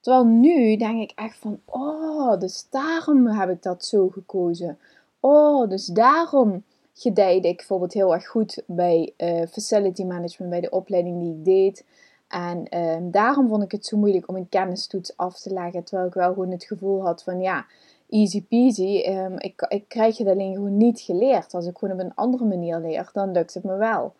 Terwijl 0.00 0.24
nu 0.24 0.76
denk 0.76 1.02
ik 1.02 1.12
echt 1.14 1.38
van, 1.38 1.60
oh, 1.64 2.38
dus 2.38 2.66
daarom 2.70 3.26
heb 3.26 3.50
ik 3.50 3.62
dat 3.62 3.84
zo 3.84 4.08
gekozen. 4.08 4.78
Oh, 5.20 5.68
dus 5.68 5.86
daarom 5.86 6.64
gedijde 6.98 7.48
ik 7.48 7.56
bijvoorbeeld 7.56 7.92
heel 7.92 8.14
erg 8.14 8.26
goed 8.26 8.62
bij 8.66 9.12
uh, 9.18 9.42
facility 9.46 10.04
management, 10.04 10.50
bij 10.50 10.60
de 10.60 10.70
opleiding 10.70 11.20
die 11.20 11.32
ik 11.32 11.44
deed. 11.44 11.84
En 12.28 12.66
uh, 12.70 12.96
daarom 13.02 13.48
vond 13.48 13.62
ik 13.62 13.72
het 13.72 13.86
zo 13.86 13.96
moeilijk 13.96 14.28
om 14.28 14.36
een 14.36 14.48
kennistoets 14.48 15.16
af 15.16 15.40
te 15.40 15.52
leggen. 15.52 15.84
Terwijl 15.84 16.08
ik 16.08 16.14
wel 16.14 16.32
gewoon 16.32 16.50
het 16.50 16.64
gevoel 16.64 17.02
had 17.02 17.22
van, 17.22 17.40
ja, 17.40 17.66
easy 18.10 18.44
peasy. 18.44 19.04
Um, 19.08 19.38
ik, 19.38 19.66
ik 19.68 19.84
krijg 19.88 20.18
het 20.18 20.28
alleen 20.28 20.54
gewoon 20.54 20.76
niet 20.76 21.00
geleerd. 21.00 21.54
Als 21.54 21.66
ik 21.66 21.78
gewoon 21.78 21.94
op 21.94 22.04
een 22.04 22.14
andere 22.14 22.44
manier 22.44 22.78
leer, 22.78 23.10
dan 23.12 23.32
lukt 23.32 23.54
het 23.54 23.64
me 23.64 23.76
wel. 23.76 24.14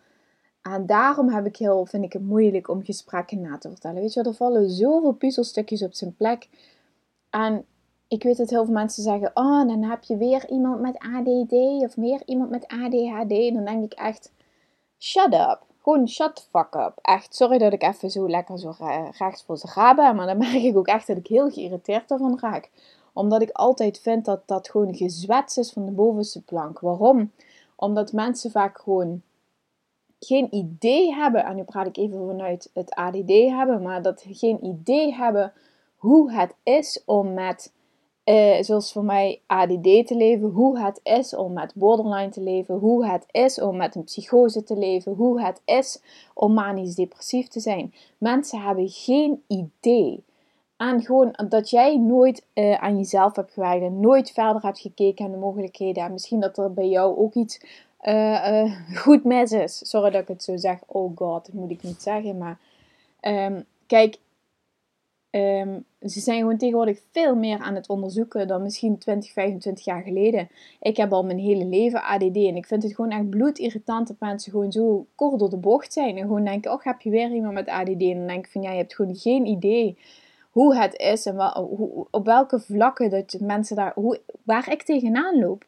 En 0.61 0.85
daarom 0.85 1.29
heb 1.29 1.45
ik 1.45 1.57
heel, 1.57 1.85
vind 1.85 2.03
ik 2.03 2.13
het 2.13 2.23
moeilijk 2.23 2.69
om 2.69 2.83
gesprekken 2.83 3.41
na 3.41 3.57
te 3.57 3.69
vertellen. 3.69 4.01
Weet 4.01 4.13
je, 4.13 4.23
er 4.23 4.33
vallen 4.33 4.69
zoveel 4.69 5.13
puzzelstukjes 5.13 5.83
op 5.83 5.93
zijn 5.93 6.15
plek. 6.15 6.47
En 7.29 7.65
ik 8.07 8.23
weet 8.23 8.37
dat 8.37 8.49
heel 8.49 8.65
veel 8.65 8.73
mensen 8.73 9.03
zeggen: 9.03 9.31
Oh, 9.33 9.67
dan 9.67 9.83
heb 9.83 10.03
je 10.03 10.17
weer 10.17 10.49
iemand 10.49 10.81
met 10.81 10.97
ADD 10.97 11.53
of 11.83 11.97
meer 11.97 12.21
iemand 12.25 12.49
met 12.49 12.67
ADHD. 12.67 13.53
Dan 13.53 13.65
denk 13.65 13.83
ik 13.83 13.93
echt: 13.93 14.31
Shut 14.99 15.33
up. 15.33 15.65
Gewoon 15.81 16.07
shut 16.07 16.35
the 16.35 16.41
fuck 16.51 16.75
up. 16.75 16.93
Echt, 17.01 17.35
sorry 17.35 17.57
dat 17.57 17.73
ik 17.73 17.83
even 17.83 18.09
zo 18.09 18.29
lekker 18.29 18.59
zo 18.59 18.73
recht 19.17 19.43
voor 19.45 19.57
ze 19.57 19.93
ben. 19.95 20.15
Maar 20.15 20.27
dan 20.27 20.37
merk 20.47 20.63
ik 20.63 20.77
ook 20.77 20.87
echt 20.87 21.07
dat 21.07 21.17
ik 21.17 21.27
heel 21.27 21.51
geïrriteerd 21.51 22.11
ervan 22.11 22.39
raak. 22.39 22.69
Omdat 23.13 23.41
ik 23.41 23.49
altijd 23.51 23.99
vind 23.99 24.25
dat 24.25 24.41
dat 24.45 24.69
gewoon 24.69 24.95
gezwets 24.95 25.57
is 25.57 25.71
van 25.71 25.85
de 25.85 25.91
bovenste 25.91 26.41
plank. 26.41 26.79
Waarom? 26.79 27.31
Omdat 27.75 28.11
mensen 28.11 28.51
vaak 28.51 28.79
gewoon 28.79 29.21
geen 30.19 30.55
idee 30.55 31.13
hebben. 31.13 31.45
En 31.45 31.55
nu 31.55 31.63
praat 31.63 31.87
ik 31.87 31.97
even 31.97 32.27
vanuit 32.27 32.69
het 32.73 32.95
ADD 32.95 33.29
hebben. 33.29 33.81
Maar 33.81 34.01
dat 34.01 34.25
geen 34.29 34.65
idee 34.65 35.13
hebben 35.13 35.53
hoe 35.95 36.31
het 36.31 36.55
is 36.63 37.01
om 37.05 37.33
met 37.33 37.71
zoals 38.61 38.91
voor 38.91 39.03
mij 39.03 39.41
ADD 39.45 40.07
te 40.07 40.15
leven, 40.15 40.49
hoe 40.49 40.79
het 40.79 40.99
is 41.03 41.35
om 41.35 41.53
met 41.53 41.73
borderline 41.75 42.29
te 42.29 42.41
leven, 42.41 42.75
hoe 42.75 43.07
het 43.07 43.25
is 43.31 43.61
om 43.61 43.77
met 43.77 43.95
een 43.95 44.03
psychose 44.03 44.63
te 44.63 44.77
leven, 44.77 45.13
hoe 45.13 45.41
het 45.41 45.61
is 45.65 46.01
om 46.33 46.53
manisch 46.53 46.95
depressief 46.95 47.47
te 47.47 47.59
zijn. 47.59 47.93
Mensen 48.17 48.61
hebben 48.61 48.89
geen 48.89 49.43
idee. 49.47 50.23
En 50.77 51.01
gewoon 51.01 51.39
dat 51.49 51.69
jij 51.69 51.97
nooit 51.97 52.45
uh, 52.53 52.73
aan 52.73 52.97
jezelf 52.97 53.35
hebt 53.35 53.53
gewerkt 53.53 53.83
en 53.83 53.99
nooit 53.99 54.31
verder 54.31 54.61
hebt 54.61 54.79
gekeken 54.79 55.25
naar 55.25 55.33
de 55.33 55.39
mogelijkheden. 55.39 56.03
En 56.03 56.11
misschien 56.11 56.39
dat 56.39 56.57
er 56.57 56.73
bij 56.73 56.87
jou 56.87 57.17
ook 57.17 57.33
iets 57.33 57.61
uh, 58.01 58.73
goed 59.03 59.23
mis 59.23 59.51
is. 59.51 59.89
Sorry 59.89 60.09
dat 60.09 60.21
ik 60.21 60.27
het 60.27 60.43
zo 60.43 60.57
zeg. 60.57 60.79
Oh 60.85 61.17
god, 61.17 61.45
dat 61.45 61.55
moet 61.55 61.71
ik 61.71 61.83
niet 61.83 62.01
zeggen. 62.01 62.37
Maar 62.37 62.59
um, 63.21 63.65
kijk, 63.87 64.17
Um, 65.37 65.85
ze 66.01 66.19
zijn 66.19 66.39
gewoon 66.39 66.57
tegenwoordig 66.57 66.99
veel 67.11 67.35
meer 67.35 67.59
aan 67.59 67.75
het 67.75 67.89
onderzoeken 67.89 68.47
dan 68.47 68.61
misschien 68.61 68.97
20, 68.97 69.31
25 69.31 69.85
jaar 69.85 70.01
geleden. 70.01 70.49
Ik 70.79 70.97
heb 70.97 71.13
al 71.13 71.23
mijn 71.23 71.39
hele 71.39 71.65
leven 71.65 72.03
ADD 72.03 72.35
en 72.35 72.55
ik 72.55 72.65
vind 72.65 72.83
het 72.83 72.95
gewoon 72.95 73.11
echt 73.11 73.29
bloedirritant 73.29 74.07
dat 74.07 74.19
mensen 74.19 74.51
gewoon 74.51 74.71
zo 74.71 75.05
kort 75.15 75.39
door 75.39 75.49
de 75.49 75.57
bocht 75.57 75.93
zijn. 75.93 76.17
En 76.17 76.21
gewoon 76.21 76.43
denken, 76.43 76.71
oh 76.71 76.83
heb 76.83 77.01
je 77.01 77.09
weer 77.09 77.31
iemand 77.31 77.53
met 77.53 77.67
ADD? 77.67 78.01
En 78.01 78.17
dan 78.17 78.27
denk 78.27 78.45
ik 78.45 78.51
van, 78.51 78.61
ja, 78.61 78.71
je 78.71 78.77
hebt 78.77 78.95
gewoon 78.95 79.15
geen 79.15 79.45
idee 79.45 79.97
hoe 80.57 80.75
het 80.75 80.95
is 80.95 81.25
en 81.25 81.51
hoe, 81.53 82.07
op 82.11 82.25
welke 82.25 82.59
vlakken 82.59 83.09
dat 83.09 83.37
mensen 83.39 83.75
daar, 83.75 83.91
hoe, 83.95 84.21
waar 84.43 84.71
ik 84.71 84.83
tegenaan 84.83 85.39
loop. 85.39 85.65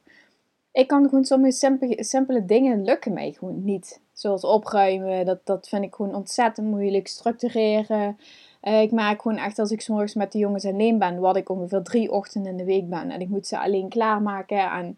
Ik 0.72 0.88
kan 0.88 1.04
gewoon 1.04 1.26
sommige 1.26 1.52
simpele, 1.52 2.04
simpele 2.04 2.46
dingen 2.46 2.84
lukken 2.84 3.14
mij 3.14 3.32
gewoon 3.32 3.64
niet. 3.64 4.02
Zoals 4.14 4.44
opruimen, 4.44 5.26
dat, 5.26 5.46
dat 5.46 5.68
vind 5.68 5.84
ik 5.84 5.96
gewoon 5.96 6.16
ontzettend 6.16 6.68
moeilijk. 6.68 7.08
Structureren. 7.08 8.18
Uh, 8.64 8.82
ik 8.82 8.92
maak 8.92 9.22
gewoon 9.22 9.38
echt 9.38 9.60
als 9.60 9.72
ik 9.72 9.88
morgens 9.88 10.14
met 10.14 10.32
de 10.32 10.38
jongens 10.38 10.66
alleen 10.66 10.98
ben, 10.98 11.20
wat 11.20 11.36
ik 11.36 11.50
ongeveer 11.50 11.82
drie 11.82 12.12
ochtenden 12.12 12.52
in 12.52 12.58
de 12.58 12.64
week 12.64 12.90
ben. 12.90 13.12
En 13.12 13.22
ik 13.22 13.30
moet 13.30 13.48
ze 13.48 13.60
alleen 13.60 13.90
klaarmaken. 13.90 14.72
En 14.72 14.98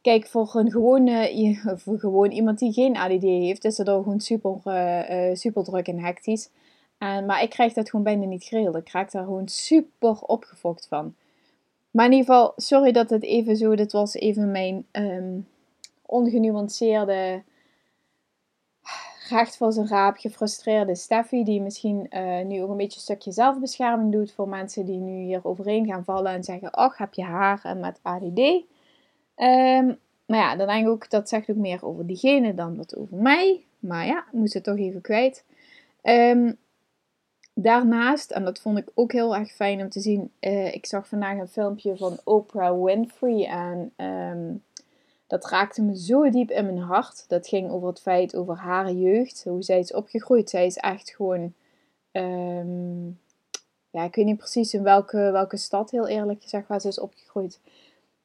kijk, 0.00 0.26
voor 0.26 0.54
een 0.54 0.70
gewone, 0.70 1.30
voor 1.82 1.98
gewoon 1.98 2.30
iemand 2.30 2.58
die 2.58 2.72
geen 2.72 2.96
ADD 2.96 3.22
heeft, 3.22 3.64
is 3.64 3.78
het 3.78 3.88
al 3.88 4.02
gewoon 4.02 4.20
super, 4.20 4.60
uh, 4.66 5.34
super 5.34 5.64
druk 5.64 5.88
en 5.88 5.98
hectisch. 5.98 6.50
En, 6.98 7.26
maar 7.26 7.42
ik 7.42 7.50
krijg 7.50 7.72
dat 7.72 7.90
gewoon 7.90 8.04
bijna 8.04 8.24
niet 8.24 8.44
geregeld. 8.44 8.76
Ik 8.76 8.84
krijg 8.84 9.10
daar 9.10 9.24
gewoon 9.24 9.48
super 9.48 10.20
opgefokt 10.20 10.86
van. 10.88 11.14
Maar 11.90 12.04
in 12.04 12.12
ieder 12.12 12.26
geval, 12.26 12.52
sorry 12.56 12.92
dat 12.92 13.10
het 13.10 13.22
even 13.22 13.56
zo, 13.56 13.74
dit 13.74 13.92
was 13.92 14.14
even 14.14 14.50
mijn 14.50 14.86
um, 14.92 15.46
ongenuanceerde 16.06 17.42
graag 19.24 19.56
voor 19.56 19.72
zijn 19.72 19.88
raap 19.88 20.16
gefrustreerde 20.16 20.94
Steffi, 20.94 21.44
die 21.44 21.60
misschien 21.60 22.06
uh, 22.10 22.44
nu 22.44 22.62
ook 22.62 22.70
een 22.70 22.76
beetje 22.76 22.96
een 22.96 23.02
stukje 23.02 23.32
zelfbescherming 23.32 24.12
doet 24.12 24.32
voor 24.32 24.48
mensen 24.48 24.84
die 24.84 24.98
nu 24.98 25.22
hier 25.22 25.40
overheen 25.42 25.86
gaan 25.86 26.04
vallen 26.04 26.32
en 26.32 26.44
zeggen: 26.44 26.70
Ach, 26.70 26.98
heb 26.98 27.14
je 27.14 27.22
haar 27.22 27.76
met 27.76 27.98
ADD? 28.02 28.38
Um, 28.38 28.64
ehm, 29.34 29.94
maar 30.26 30.38
ja, 30.38 30.56
dan 30.56 30.66
denk 30.66 30.86
ik 30.86 30.92
ook 30.92 31.10
dat 31.10 31.28
zegt 31.28 31.50
ook 31.50 31.56
meer 31.56 31.84
over 31.84 32.06
diegene 32.06 32.54
dan 32.54 32.76
wat 32.76 32.96
over 32.96 33.16
mij. 33.16 33.64
Maar 33.78 34.06
ja, 34.06 34.24
moest 34.32 34.54
het 34.54 34.64
toch 34.64 34.78
even 34.78 35.00
kwijt. 35.00 35.44
Um, 36.02 36.56
daarnaast, 37.54 38.30
en 38.30 38.44
dat 38.44 38.60
vond 38.60 38.78
ik 38.78 38.88
ook 38.94 39.12
heel 39.12 39.36
erg 39.36 39.52
fijn 39.52 39.80
om 39.80 39.88
te 39.88 40.00
zien, 40.00 40.30
uh, 40.40 40.74
ik 40.74 40.86
zag 40.86 41.08
vandaag 41.08 41.38
een 41.38 41.48
filmpje 41.48 41.96
van 41.96 42.20
Oprah 42.24 42.84
Winfrey 42.84 43.46
en 43.46 43.92
um, 44.06 44.62
dat 45.32 45.50
raakte 45.50 45.82
me 45.82 45.98
zo 45.98 46.30
diep 46.30 46.50
in 46.50 46.64
mijn 46.64 46.78
hart. 46.78 47.24
Dat 47.28 47.48
ging 47.48 47.70
over 47.70 47.88
het 47.88 48.00
feit 48.00 48.36
over 48.36 48.56
haar 48.56 48.90
jeugd, 48.90 49.44
hoe 49.44 49.62
zij 49.62 49.78
is 49.78 49.92
opgegroeid. 49.92 50.50
Zij 50.50 50.66
is 50.66 50.76
echt 50.76 51.10
gewoon, 51.10 51.52
um, 52.12 53.18
ja, 53.90 54.04
ik 54.04 54.14
weet 54.14 54.24
niet 54.24 54.36
precies 54.36 54.74
in 54.74 54.82
welke, 54.82 55.30
welke 55.30 55.56
stad, 55.56 55.90
heel 55.90 56.08
eerlijk 56.08 56.42
gezegd, 56.42 56.68
waar 56.68 56.80
ze 56.80 56.88
is 56.88 57.00
opgegroeid. 57.00 57.60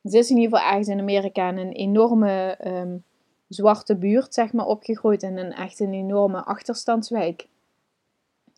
Ze 0.03 0.17
is 0.17 0.29
in 0.29 0.37
ieder 0.37 0.57
geval 0.57 0.69
ergens 0.69 0.87
in 0.87 0.99
Amerika 0.99 1.49
in 1.49 1.57
een 1.57 1.71
enorme 1.71 2.57
um, 2.65 3.03
zwarte 3.47 3.95
buurt, 3.95 4.33
zeg 4.33 4.53
maar, 4.53 4.65
opgegroeid. 4.65 5.23
En 5.23 5.37
een 5.37 5.53
echt 5.53 5.79
een 5.79 5.93
enorme 5.93 6.43
achterstandswijk. 6.43 7.47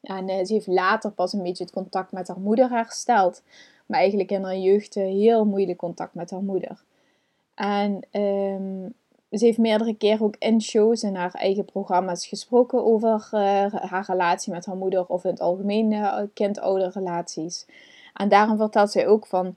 En 0.01 0.29
uh, 0.29 0.45
ze 0.45 0.53
heeft 0.53 0.67
later 0.67 1.11
pas 1.11 1.33
een 1.33 1.43
beetje 1.43 1.63
het 1.63 1.73
contact 1.73 2.11
met 2.11 2.27
haar 2.27 2.39
moeder 2.39 2.69
hersteld. 2.69 3.41
Maar 3.85 3.99
eigenlijk 3.99 4.31
in 4.31 4.43
haar 4.43 4.57
jeugd 4.57 4.93
heel 4.93 5.45
moeilijk 5.45 5.77
contact 5.77 6.13
met 6.13 6.31
haar 6.31 6.43
moeder. 6.43 6.87
En 7.59 8.01
um, 8.11 8.93
ze 9.31 9.45
heeft 9.45 9.57
meerdere 9.57 9.93
keren 9.93 10.25
ook 10.25 10.35
in 10.37 10.61
shows 10.61 11.03
en 11.03 11.15
haar 11.15 11.33
eigen 11.33 11.65
programma's 11.65 12.27
gesproken 12.27 12.85
over 12.85 13.29
uh, 13.33 13.73
haar 13.73 14.05
relatie 14.07 14.53
met 14.53 14.65
haar 14.65 14.75
moeder 14.75 15.05
of 15.07 15.23
in 15.23 15.29
het 15.29 15.39
algemeen 15.39 15.91
uh, 15.91 16.21
kind-ouder-relaties. 16.33 17.65
En 18.13 18.29
daarom 18.29 18.57
vertelt 18.57 18.91
zij 18.91 19.07
ook 19.07 19.25
van: 19.25 19.55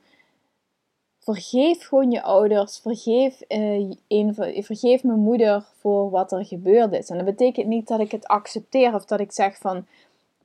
vergeef 1.18 1.86
gewoon 1.86 2.10
je 2.10 2.22
ouders, 2.22 2.78
vergeef, 2.78 3.40
uh, 3.48 4.62
vergeef 4.62 5.04
mijn 5.04 5.18
moeder 5.18 5.64
voor 5.78 6.10
wat 6.10 6.32
er 6.32 6.44
gebeurd 6.44 6.92
is. 6.92 7.10
En 7.10 7.16
dat 7.16 7.24
betekent 7.24 7.66
niet 7.66 7.88
dat 7.88 8.00
ik 8.00 8.10
het 8.10 8.26
accepteer 8.26 8.94
of 8.94 9.04
dat 9.04 9.20
ik 9.20 9.32
zeg 9.32 9.56
van 9.56 9.86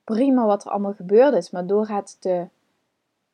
prima 0.04 0.46
wat 0.46 0.66
er 0.66 0.72
allemaal 0.72 0.94
gebeurd 0.94 1.34
is, 1.34 1.50
maar 1.50 1.68
door 1.68 1.88
het 1.88 2.18
te 2.20 2.48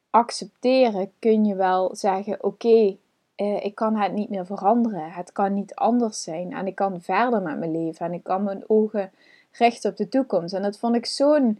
accepteren 0.10 1.12
kun 1.20 1.46
je 1.46 1.56
wel 1.56 1.96
zeggen: 1.96 2.44
oké. 2.44 2.98
Uh, 3.37 3.65
ik 3.65 3.75
kan 3.75 3.95
het 3.95 4.13
niet 4.13 4.29
meer 4.29 4.45
veranderen. 4.45 5.11
Het 5.11 5.31
kan 5.31 5.53
niet 5.53 5.75
anders 5.75 6.23
zijn. 6.23 6.53
En 6.53 6.67
ik 6.67 6.75
kan 6.75 7.01
verder 7.01 7.41
met 7.41 7.59
mijn 7.59 7.71
leven. 7.71 8.05
En 8.05 8.13
ik 8.13 8.23
kan 8.23 8.43
mijn 8.43 8.63
ogen 8.67 9.11
richten 9.51 9.91
op 9.91 9.97
de 9.97 10.09
toekomst. 10.09 10.53
En 10.53 10.61
dat 10.61 10.79
vond 10.79 10.95
ik 10.95 11.05
zo'n 11.05 11.59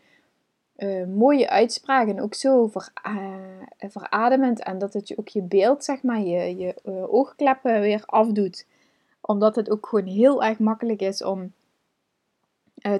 uh, 0.78 1.06
mooie 1.06 1.50
uitspraak. 1.50 2.08
En 2.08 2.22
ook 2.22 2.34
zo 2.34 2.72
uh, 3.08 3.28
verademend. 3.80 4.64
En 4.64 4.78
dat 4.78 4.94
het 4.94 5.08
je 5.08 5.18
ook 5.18 5.28
je 5.28 5.42
beeld, 5.42 5.84
zeg 5.84 6.04
maar, 6.04 6.22
je, 6.22 6.58
je 6.58 6.76
oogkleppen 7.10 7.82
weer 7.82 8.04
afdoet. 8.06 8.66
Omdat 9.22 9.56
het 9.56 9.70
ook 9.70 9.88
gewoon 9.88 10.08
heel 10.08 10.44
erg 10.44 10.60
makkelijk 10.60 11.02
is 11.02 11.24
om 11.24 11.54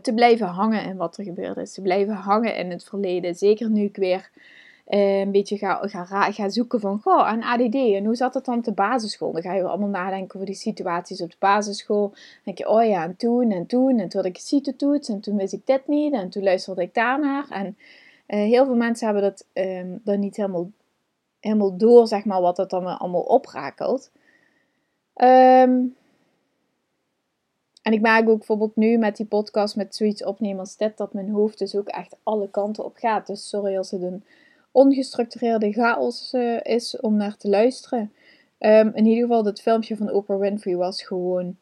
te 0.02 0.14
blijven 0.14 0.48
hangen 0.48 0.84
in 0.84 0.98
wat 0.98 1.18
er 1.18 1.24
gebeurd 1.24 1.58
is. 1.58 1.74
Te 1.74 1.82
blijven 1.82 2.14
hangen 2.14 2.56
in 2.56 2.72
het 2.72 2.84
verleden. 2.84 3.36
Zeker 3.36 3.70
nu 3.70 3.84
ik 3.84 3.96
weer 3.96 4.30
uh, 4.88 5.20
een 5.20 5.32
beetje 5.32 5.58
ga, 5.58 5.80
ga, 5.88 6.32
ga 6.32 6.50
zoeken 6.50 6.80
van, 6.80 7.00
goh, 7.02 7.28
aan 7.28 7.44
ADD, 7.44 7.76
en 7.76 8.06
hoe 8.06 8.16
zat 8.16 8.34
het 8.34 8.46
dan 8.46 8.58
op 8.58 8.64
de 8.64 8.72
basisschool? 8.72 9.32
Dan 9.32 9.42
ga 9.42 9.54
je 9.54 9.64
allemaal 9.64 9.90
nadenken 9.90 10.36
over 10.36 10.46
die 10.46 10.56
situaties 10.56 11.22
op 11.22 11.30
de 11.30 11.36
basisschool. 11.40 12.08
Dan 12.10 12.18
denk 12.44 12.58
je, 12.58 12.70
oh 12.70 12.86
ja, 12.86 13.04
en 13.04 13.16
toen, 13.16 13.52
en 13.52 13.66
toen, 13.66 14.00
en 14.00 14.10
toen 14.10 14.22
had 14.22 14.30
ik 14.30 14.38
CITO-toets, 14.38 15.10
en 15.10 15.20
toen 15.20 15.38
wist 15.38 15.54
ik 15.54 15.66
dit 15.66 15.88
niet, 15.88 16.14
en 16.14 16.30
toen 16.30 16.44
luisterde 16.44 16.82
ik 16.82 16.94
daarnaar. 16.94 17.46
En 17.50 17.78
uh, 18.28 18.40
heel 18.40 18.66
veel 18.66 18.76
mensen 18.76 19.06
hebben 19.06 19.24
dat 19.24 19.46
um, 19.54 20.02
dan 20.04 20.20
niet 20.20 20.36
helemaal, 20.36 20.70
helemaal 21.40 21.78
door, 21.78 22.08
zeg 22.08 22.26
maar, 22.26 22.42
wat 22.42 22.56
dat 22.56 22.70
dan 22.70 22.98
allemaal 22.98 23.22
oprakelt. 23.22 24.12
Um, 25.16 25.96
en 27.82 27.94
ik 27.94 28.02
merk 28.02 28.30
ook 28.30 28.38
bijvoorbeeld 28.38 28.76
nu 28.76 28.98
met 28.98 29.18
die 29.18 29.26
podcast, 29.26 29.76
met 29.76 29.96
zoiets 29.96 30.24
opnemen 30.24 30.60
als 30.60 30.78
dit, 30.78 30.98
dat 30.98 31.14
mijn 31.14 31.30
hoofd 31.30 31.58
dus 31.58 31.76
ook 31.76 31.88
echt 31.88 32.16
alle 32.24 32.50
kanten 32.50 32.86
op 32.86 32.96
gaat. 32.96 33.28
Dus 33.28 33.50
sorry 33.50 33.78
als 33.78 33.92
het 33.92 34.02
een 34.02 34.24
ongestructureerde 34.74 35.72
chaos 35.72 36.34
uh, 36.34 36.60
is 36.64 37.00
om 37.00 37.16
naar 37.16 37.38
te 37.38 37.50
luisteren. 37.50 38.12
Um, 38.60 38.92
in 38.96 39.06
ieder 39.06 39.24
geval, 39.24 39.44
dat 39.44 39.62
filmpje 39.62 39.96
van 39.96 40.12
Oprah 40.12 40.40
Winfrey 40.40 40.76
was 40.76 41.04
gewoon 41.04 41.56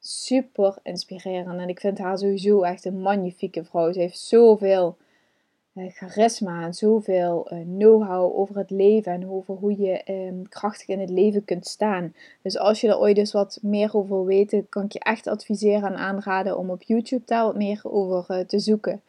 super 0.00 0.76
inspirerend. 0.82 1.60
En 1.60 1.68
ik 1.68 1.80
vind 1.80 1.98
haar 1.98 2.18
sowieso 2.18 2.62
echt 2.62 2.84
een 2.84 3.00
magnifieke 3.00 3.64
vrouw. 3.64 3.92
Ze 3.92 4.00
heeft 4.00 4.18
zoveel 4.18 4.96
uh, 5.74 5.90
charisma 5.90 6.64
en 6.64 6.74
zoveel 6.74 7.52
uh, 7.52 7.58
know-how 7.60 8.38
over 8.38 8.56
het 8.56 8.70
leven 8.70 9.12
en 9.12 9.30
over 9.30 9.54
hoe 9.54 9.80
je 9.80 10.02
um, 10.10 10.48
krachtig 10.48 10.88
in 10.88 11.00
het 11.00 11.10
leven 11.10 11.44
kunt 11.44 11.66
staan. 11.66 12.14
Dus 12.42 12.58
als 12.58 12.80
je 12.80 12.88
er 12.88 12.98
ooit 12.98 13.18
eens 13.18 13.32
wat 13.32 13.58
meer 13.62 13.96
over 13.96 14.08
wil 14.08 14.26
weten, 14.26 14.68
kan 14.68 14.84
ik 14.84 14.92
je 14.92 14.98
echt 14.98 15.26
adviseren 15.26 15.88
en 15.88 15.96
aanraden 15.96 16.58
om 16.58 16.70
op 16.70 16.82
YouTube 16.82 17.22
daar 17.24 17.44
wat 17.44 17.56
meer 17.56 17.80
over 17.82 18.46
te 18.46 18.58
zoeken. 18.58 19.00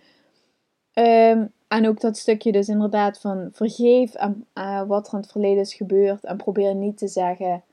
Um, 1.00 1.52
en 1.68 1.88
ook 1.88 2.00
dat 2.00 2.18
stukje 2.18 2.52
dus 2.52 2.68
inderdaad 2.68 3.20
van 3.20 3.50
vergeef 3.52 4.16
aan, 4.16 4.46
wat 4.88 5.08
er 5.08 5.14
in 5.14 5.20
het 5.20 5.32
verleden 5.32 5.62
is 5.62 5.74
gebeurd. 5.74 6.24
En 6.24 6.38
probeer 6.38 6.76
niet 6.76 6.98
te 6.98 7.08
zeggen, 7.08 7.64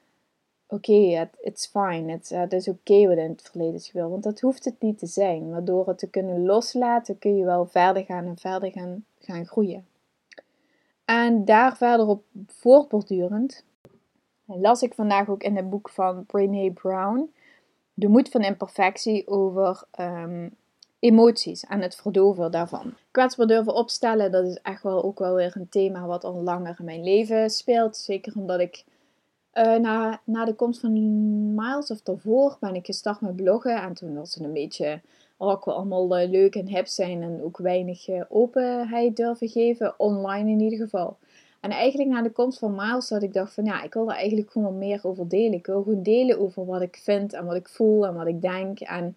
oké, 0.66 0.92
okay, 0.92 1.30
it's 1.40 1.66
fine. 1.66 2.12
Het 2.12 2.52
is 2.52 2.68
oké 2.68 2.92
okay 2.92 3.08
wat 3.08 3.16
in 3.16 3.30
het 3.30 3.42
verleden 3.42 3.74
is 3.74 3.88
gebeurd. 3.88 4.10
Want 4.10 4.22
dat 4.22 4.40
hoeft 4.40 4.64
het 4.64 4.80
niet 4.80 4.98
te 4.98 5.06
zijn. 5.06 5.50
Maar 5.50 5.64
door 5.64 5.88
het 5.88 5.98
te 5.98 6.10
kunnen 6.10 6.44
loslaten 6.44 7.18
kun 7.18 7.36
je 7.36 7.44
wel 7.44 7.66
verder 7.66 8.04
gaan 8.04 8.26
en 8.26 8.38
verder 8.38 8.70
gaan, 8.70 9.04
gaan 9.18 9.46
groeien. 9.46 9.86
En 11.04 11.44
daar 11.44 11.76
verder 11.76 12.06
op 12.06 12.24
voortbordurend 12.46 13.64
las 14.46 14.82
ik 14.82 14.94
vandaag 14.94 15.28
ook 15.28 15.42
in 15.42 15.56
het 15.56 15.70
boek 15.70 15.88
van 15.88 16.26
Brene 16.26 16.72
Brown. 16.72 17.32
de 17.94 18.08
moed 18.08 18.28
van 18.28 18.40
imperfectie 18.40 19.28
over 19.28 19.84
ehm, 19.90 20.48
emoties 20.98 21.64
en 21.64 21.80
het 21.80 21.94
verdoven 21.94 22.50
daarvan. 22.50 22.94
Kwetsbaar 23.10 23.46
durven 23.46 23.74
opstellen, 23.74 24.30
dat 24.30 24.44
is 24.44 24.58
echt 24.62 24.82
wel 24.82 25.04
ook 25.04 25.18
wel 25.18 25.34
weer 25.34 25.52
een 25.54 25.68
thema 25.68 26.06
wat 26.06 26.24
al 26.24 26.42
langer 26.42 26.76
in 26.78 26.84
mijn 26.84 27.04
leven 27.04 27.50
speelt. 27.50 27.96
Zeker 27.96 28.32
omdat 28.36 28.60
ik 28.60 28.84
uh, 29.54 29.76
na, 29.76 30.20
na 30.24 30.44
de 30.44 30.54
komst 30.54 30.80
van 30.80 30.92
Miles 31.54 31.90
of 31.90 32.02
daarvoor 32.02 32.56
ben 32.60 32.74
ik 32.74 32.86
gestart 32.86 33.20
met 33.20 33.36
bloggen. 33.36 33.82
En 33.82 33.94
toen 33.94 34.14
was 34.14 34.34
het 34.34 34.44
een 34.44 34.52
beetje 34.52 35.00
ook 35.38 35.64
we 35.64 35.72
allemaal 35.72 36.20
uh, 36.20 36.30
leuk 36.30 36.54
en 36.54 36.68
hip 36.68 36.86
zijn 36.86 37.22
en 37.22 37.42
ook 37.42 37.58
weinig 37.58 38.08
uh, 38.08 38.22
openheid 38.28 39.16
durven 39.16 39.48
geven, 39.48 39.94
online 39.98 40.50
in 40.50 40.60
ieder 40.60 40.78
geval. 40.78 41.16
En 41.60 41.70
eigenlijk 41.70 42.10
na 42.10 42.22
de 42.22 42.30
komst 42.30 42.58
van 42.58 42.74
Miles 42.74 43.08
dat 43.08 43.22
ik 43.22 43.32
dacht 43.32 43.54
van 43.54 43.64
ja, 43.64 43.82
ik 43.82 43.94
wil 43.94 44.10
er 44.10 44.16
eigenlijk 44.16 44.50
gewoon 44.50 44.78
meer 44.78 45.00
over 45.02 45.28
delen. 45.28 45.52
Ik 45.52 45.66
wil 45.66 45.82
gewoon 45.82 46.02
delen 46.02 46.40
over 46.40 46.66
wat 46.66 46.80
ik 46.80 46.96
vind 47.02 47.32
en 47.32 47.44
wat 47.44 47.54
ik 47.54 47.68
voel 47.68 48.06
en 48.06 48.14
wat 48.14 48.26
ik 48.26 48.40
denk. 48.40 48.80
En 48.80 49.16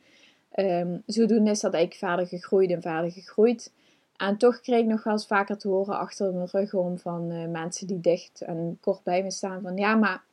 um, 0.55 1.03
zodoende 1.05 1.51
is 1.51 1.59
dat 1.59 1.73
eigenlijk 1.73 2.05
verder 2.05 2.27
gegroeid 2.27 2.71
en 2.71 2.81
verder 2.81 3.11
gegroeid. 3.11 3.71
En 4.15 4.37
toch 4.37 4.61
kreeg 4.61 4.79
ik 4.79 4.85
nog 4.85 5.03
wel 5.03 5.13
eens 5.13 5.27
vaker 5.27 5.57
te 5.57 5.67
horen 5.67 5.97
achter 5.97 6.33
mijn 6.33 6.47
rug 6.51 6.73
om 6.73 6.97
van 6.97 7.31
uh, 7.31 7.47
mensen 7.47 7.87
die 7.87 7.99
dicht 7.99 8.41
en 8.41 8.77
kort 8.81 9.03
bij 9.03 9.23
me 9.23 9.31
staan 9.31 9.61
van 9.61 9.77
ja, 9.77 9.95
maar 9.95 10.23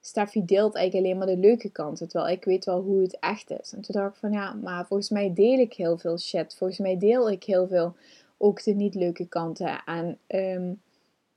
Steffi 0.00 0.44
deelt 0.44 0.74
eigenlijk 0.74 1.06
alleen 1.06 1.18
maar 1.18 1.34
de 1.34 1.48
leuke 1.48 1.70
kanten, 1.70 2.08
terwijl 2.08 2.32
ik 2.32 2.44
weet 2.44 2.64
wel 2.64 2.80
hoe 2.80 3.02
het 3.02 3.18
echt 3.18 3.50
is. 3.50 3.72
En 3.72 3.80
toen 3.80 3.94
dacht 3.94 4.14
ik 4.14 4.20
van 4.20 4.32
ja, 4.32 4.52
maar 4.52 4.86
volgens 4.86 5.10
mij 5.10 5.32
deel 5.34 5.58
ik 5.58 5.72
heel 5.72 5.98
veel 5.98 6.18
shit. 6.18 6.54
Volgens 6.56 6.78
mij 6.78 6.98
deel 6.98 7.30
ik 7.30 7.44
heel 7.44 7.68
veel 7.68 7.94
ook 8.36 8.62
de 8.62 8.74
niet 8.74 8.94
leuke 8.94 9.26
kanten. 9.26 9.82
En 9.84 10.18
um, 10.28 10.80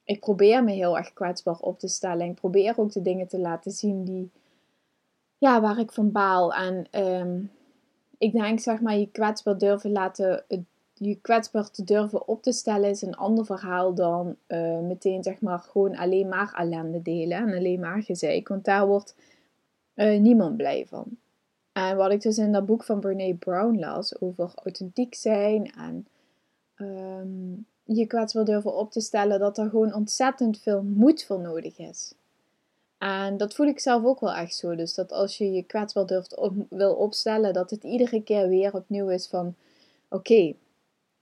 ik 0.04 0.20
probeer 0.20 0.64
me 0.64 0.72
heel 0.72 0.98
erg 0.98 1.14
kwetsbaar 1.14 1.60
op 1.60 1.80
te 1.80 1.88
stellen. 1.88 2.28
Ik 2.28 2.36
probeer 2.36 2.74
ook 2.78 2.92
de 2.92 3.02
dingen 3.02 3.28
te 3.28 3.40
laten 3.40 3.72
zien 3.72 4.04
die, 4.04 4.32
ja, 5.38 5.62
waar 5.62 5.80
ik 5.80 5.92
van 5.92 6.12
baal. 6.12 6.54
En 6.54 6.88
um, 6.92 7.52
ik 8.24 8.32
denk, 8.32 8.60
zeg 8.60 8.82
maar, 8.82 8.98
je 8.98 9.10
kwetsbaar 9.12 9.58
durven 9.58 9.92
laten, 9.92 10.44
je 10.94 11.16
kwetsbaar 11.16 11.72
te 11.72 11.84
durven 11.84 12.28
op 12.28 12.44
te 12.44 12.52
stellen 12.52 12.90
is 12.90 13.02
een 13.02 13.16
ander 13.16 13.46
verhaal 13.46 13.94
dan 13.94 14.36
uh, 14.48 14.80
meteen, 14.80 15.24
zeg 15.24 15.42
maar, 15.42 15.60
gewoon 15.60 15.96
alleen 15.96 16.28
maar 16.28 16.54
ellende 16.58 17.02
delen 17.02 17.38
en 17.38 17.58
alleen 17.58 17.80
maar 17.80 18.04
gezeik. 18.04 18.48
Want 18.48 18.66
daar 18.66 18.88
wordt 18.88 19.16
uh, 19.96 20.20
niemand 20.20 20.58
blij 20.58 20.86
van. 20.88 21.18
En 21.72 21.98
wat 21.98 22.12
ik 22.12 22.22
dus 22.22 22.38
in 22.38 22.52
dat 22.52 22.66
boek 22.66 22.84
van 22.84 23.00
Brene 23.00 23.36
Brown 23.36 23.80
las 23.80 24.22
over 24.22 24.52
authentiek 24.56 25.16
zijn 25.16 25.72
en 25.72 26.08
um, 26.76 27.66
je 27.84 28.06
kwetsbaar 28.06 28.46
durven 28.46 28.76
op 28.76 28.92
te 28.92 29.00
stellen, 29.00 29.40
dat 29.40 29.58
er 29.58 29.70
gewoon 29.70 29.94
ontzettend 29.94 30.60
veel 30.60 30.84
moed 30.84 31.26
voor 31.26 31.40
nodig 31.40 31.78
is. 31.78 32.14
En 33.04 33.38
dat 33.38 33.54
voel 33.54 33.68
ik 33.68 33.80
zelf 33.80 34.04
ook 34.04 34.20
wel 34.20 34.34
echt 34.34 34.56
zo. 34.56 34.76
Dus 34.76 34.94
dat 34.94 35.12
als 35.12 35.38
je 35.38 35.52
je 35.52 35.64
kwetsbaar 35.64 36.06
durft 36.06 36.40
wil 36.70 36.94
opstellen, 36.94 37.54
dat 37.54 37.70
het 37.70 37.84
iedere 37.84 38.24
keer 38.24 38.50
weer 38.50 38.74
opnieuw 38.74 39.10
is 39.10 39.28
van: 39.28 39.56
oké, 40.10 40.54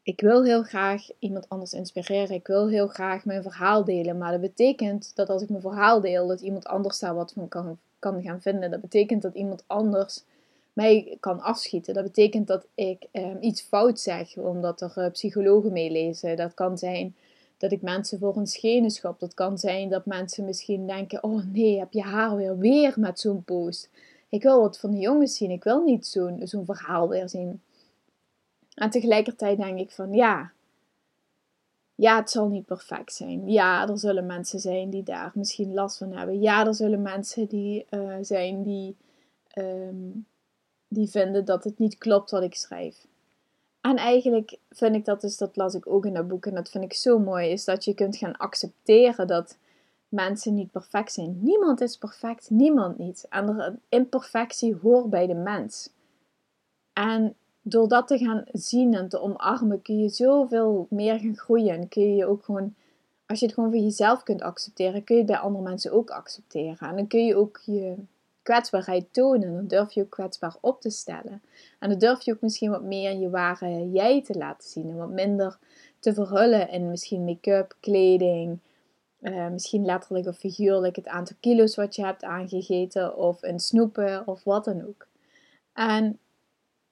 ik 0.04 0.22
wil 0.22 0.44
heel 0.44 0.64
graag 0.64 1.08
iemand 1.20 1.50
anders 1.50 1.74
inspireren. 1.74 2.36
Ik 2.36 2.48
wil 2.48 2.68
heel 2.68 2.88
graag 2.88 3.26
mijn 3.26 3.42
verhaal 3.42 3.84
delen. 3.84 4.18
Maar 4.18 4.32
dat 4.32 4.42
betekent 4.42 5.16
dat 5.16 5.30
als 5.30 5.42
ik 5.42 5.50
mijn 5.50 5.62
verhaal 5.62 6.02
deel, 6.02 6.28
dat 6.28 6.42
iemand 6.42 6.66
anders 6.66 7.00
daar 7.00 7.16
wat 7.16 7.32
van 7.34 7.48
kan, 7.48 7.78
kan 8.00 8.22
gaan 8.22 8.42
vinden. 8.42 8.72
Dat 8.72 8.82
betekent 8.82 9.22
dat 9.22 9.36
iemand 9.36 9.64
anders 9.68 10.24
mij 10.74 11.18
kan 11.20 11.42
afschieten. 11.42 11.94
Dat 11.94 12.04
betekent 12.04 12.48
dat 12.48 12.66
ik 12.76 13.08
um, 13.12 13.38
iets 13.40 13.62
fout 13.62 14.00
zeg, 14.00 14.38
omdat 14.38 14.82
er 14.82 14.94
uh, 14.98 15.12
psychologen 15.12 15.72
meelezen. 15.72 16.36
Dat 16.38 16.54
kan 16.54 16.78
zijn 16.78 17.16
dat 17.62 17.72
ik 17.72 17.82
mensen 17.82 18.20
voor 18.20 18.38
een 18.38 18.48
schenen 18.48 18.92
schop. 18.92 19.20
Dat 19.20 19.34
kan 19.34 19.58
zijn 19.58 19.90
dat 19.90 20.06
mensen 20.06 20.46
misschien 20.46 20.88
denken: 20.88 21.24
oh 21.24 21.44
nee, 21.46 21.80
heb 21.80 21.94
je 21.94 22.02
haar 22.02 22.36
weer 22.36 22.58
weer 22.58 22.94
met 22.98 23.20
zo'n 23.20 23.44
post. 23.44 23.90
Ik 24.30 24.44
wil 24.44 24.62
wat 24.62 24.80
van 24.80 24.92
de 24.92 24.98
jongens 24.98 25.36
zien. 25.36 25.52
Ik 25.52 25.64
wil 25.64 25.84
niet 25.84 26.08
zo'n 26.08 26.42
zo'n 26.44 26.66
verhaal 26.66 27.10
weer 27.10 27.30
zien. 27.30 27.62
En 28.74 28.90
tegelijkertijd 28.90 29.58
denk 29.58 29.80
ik 29.80 29.92
van 29.92 30.14
ja, 30.14 30.52
ja, 31.96 32.16
het 32.16 32.30
zal 32.30 32.48
niet 32.48 32.66
perfect 32.66 33.14
zijn. 33.14 33.50
Ja, 33.50 33.88
er 33.88 34.00
zullen 34.00 34.26
mensen 34.26 34.60
zijn 34.60 34.90
die 34.90 35.04
daar 35.04 35.32
misschien 35.34 35.74
last 35.74 35.98
van 35.98 36.12
hebben. 36.12 36.42
Ja, 36.42 36.66
er 36.66 36.76
zullen 36.76 37.02
mensen 37.02 37.48
die 37.48 37.86
uh, 37.90 38.16
zijn 38.22 38.64
die 38.64 38.96
um, 39.58 40.26
die 40.88 41.10
vinden 41.10 41.46
dat 41.46 41.64
het 41.64 41.80
niet 41.80 41.98
klopt 41.98 42.32
wat 42.32 42.44
ik 42.44 42.56
schrijf. 42.56 43.06
En 43.82 43.98
eigenlijk 43.98 44.58
vind 44.70 44.96
ik 44.96 45.06
dat 45.06 45.22
dus, 45.22 45.38
dat 45.38 45.56
las 45.56 45.74
ik 45.74 45.88
ook 45.88 46.06
in 46.06 46.14
dat 46.14 46.28
boek 46.28 46.46
en 46.46 46.56
dat 46.56 46.70
vind 46.70 46.84
ik 46.84 46.94
zo 46.94 47.20
mooi, 47.20 47.50
is 47.50 47.66
dat 47.66 47.86
je 47.86 47.94
kunt 47.94 48.18
gaan 48.18 48.38
accepteren 48.38 49.28
dat 49.28 49.58
mensen 50.10 50.54
niet 50.54 50.72
perfect 50.72 51.14
zijn. 51.14 51.38
Niemand 51.42 51.82
is 51.82 51.98
perfect, 51.98 52.50
niemand 52.50 52.98
niet. 52.98 53.26
En 53.30 53.46
de 53.46 53.74
imperfectie 53.90 54.76
hoort 54.82 55.10
bij 55.10 55.28
de 55.28 55.34
mens. 55.34 55.90
En 56.94 57.36
door 57.62 57.88
dat 57.88 58.08
te 58.08 58.18
gaan 58.18 58.44
zien 58.52 58.94
en 58.94 59.10
te 59.10 59.20
omarmen, 59.20 59.82
kun 59.82 60.00
je 60.00 60.10
zoveel 60.10 60.88
meer 60.90 61.20
gaan 61.20 61.38
groeien. 61.38 61.88
Kun 61.88 62.16
je 62.16 62.26
ook 62.26 62.44
gewoon, 62.44 62.76
als 63.26 63.40
je 63.40 63.46
het 63.46 63.56
gewoon 63.56 63.72
voor 63.72 63.82
jezelf 63.82 64.24
kunt 64.24 64.42
accepteren, 64.42 65.04
kun 65.04 65.16
je 65.16 65.22
het 65.22 65.32
bij 65.32 65.40
andere 65.40 65.64
mensen 65.64 65.92
ook 65.92 66.10
accepteren. 66.10 66.90
En 66.90 66.96
dan 66.96 67.08
kun 67.08 67.26
je 67.26 67.36
ook 67.36 67.62
je 67.66 67.96
kwetsbaarheid 68.44 69.14
tonen. 69.14 69.54
Dan 69.54 69.68
durf 69.68 69.92
je 69.92 70.02
ook 70.02 70.10
kwetsbaar 70.10 70.56
op 70.62 70.82
te 70.82 70.90
stellen. 70.90 71.42
En 71.80 71.90
dan 71.90 72.00
durf 72.00 72.22
je 72.22 72.34
ook 72.34 72.42
misschien 72.42 72.70
wat 72.70 72.84
meer 72.84 73.18
je 73.18 73.30
ware 73.30 73.92
jij 73.92 74.24
te 74.24 74.38
laten 74.38 74.70
zien. 74.70 74.90
En 74.90 74.98
wat 74.98 75.10
minder 75.10 75.58
te 76.00 76.14
verhullen 76.14 76.70
in 76.70 76.90
misschien 76.90 77.26
make-up, 77.26 77.76
kleding. 77.80 78.60
Uh, 79.22 79.48
misschien 79.48 79.86
letterlijk 79.86 80.28
of 80.28 80.38
figuurlijk 80.38 80.96
het 80.96 81.08
aantal 81.08 81.36
kilo's 81.40 81.76
wat 81.76 81.96
je 81.96 82.06
hebt 82.06 82.24
aangegeten. 82.24 83.18
Of 83.18 83.44
in 83.44 83.60
snoepen 83.60 84.28
of 84.28 84.44
wat 84.44 84.66
dan 84.66 84.88
ook. 84.88 85.08
En 85.74 86.20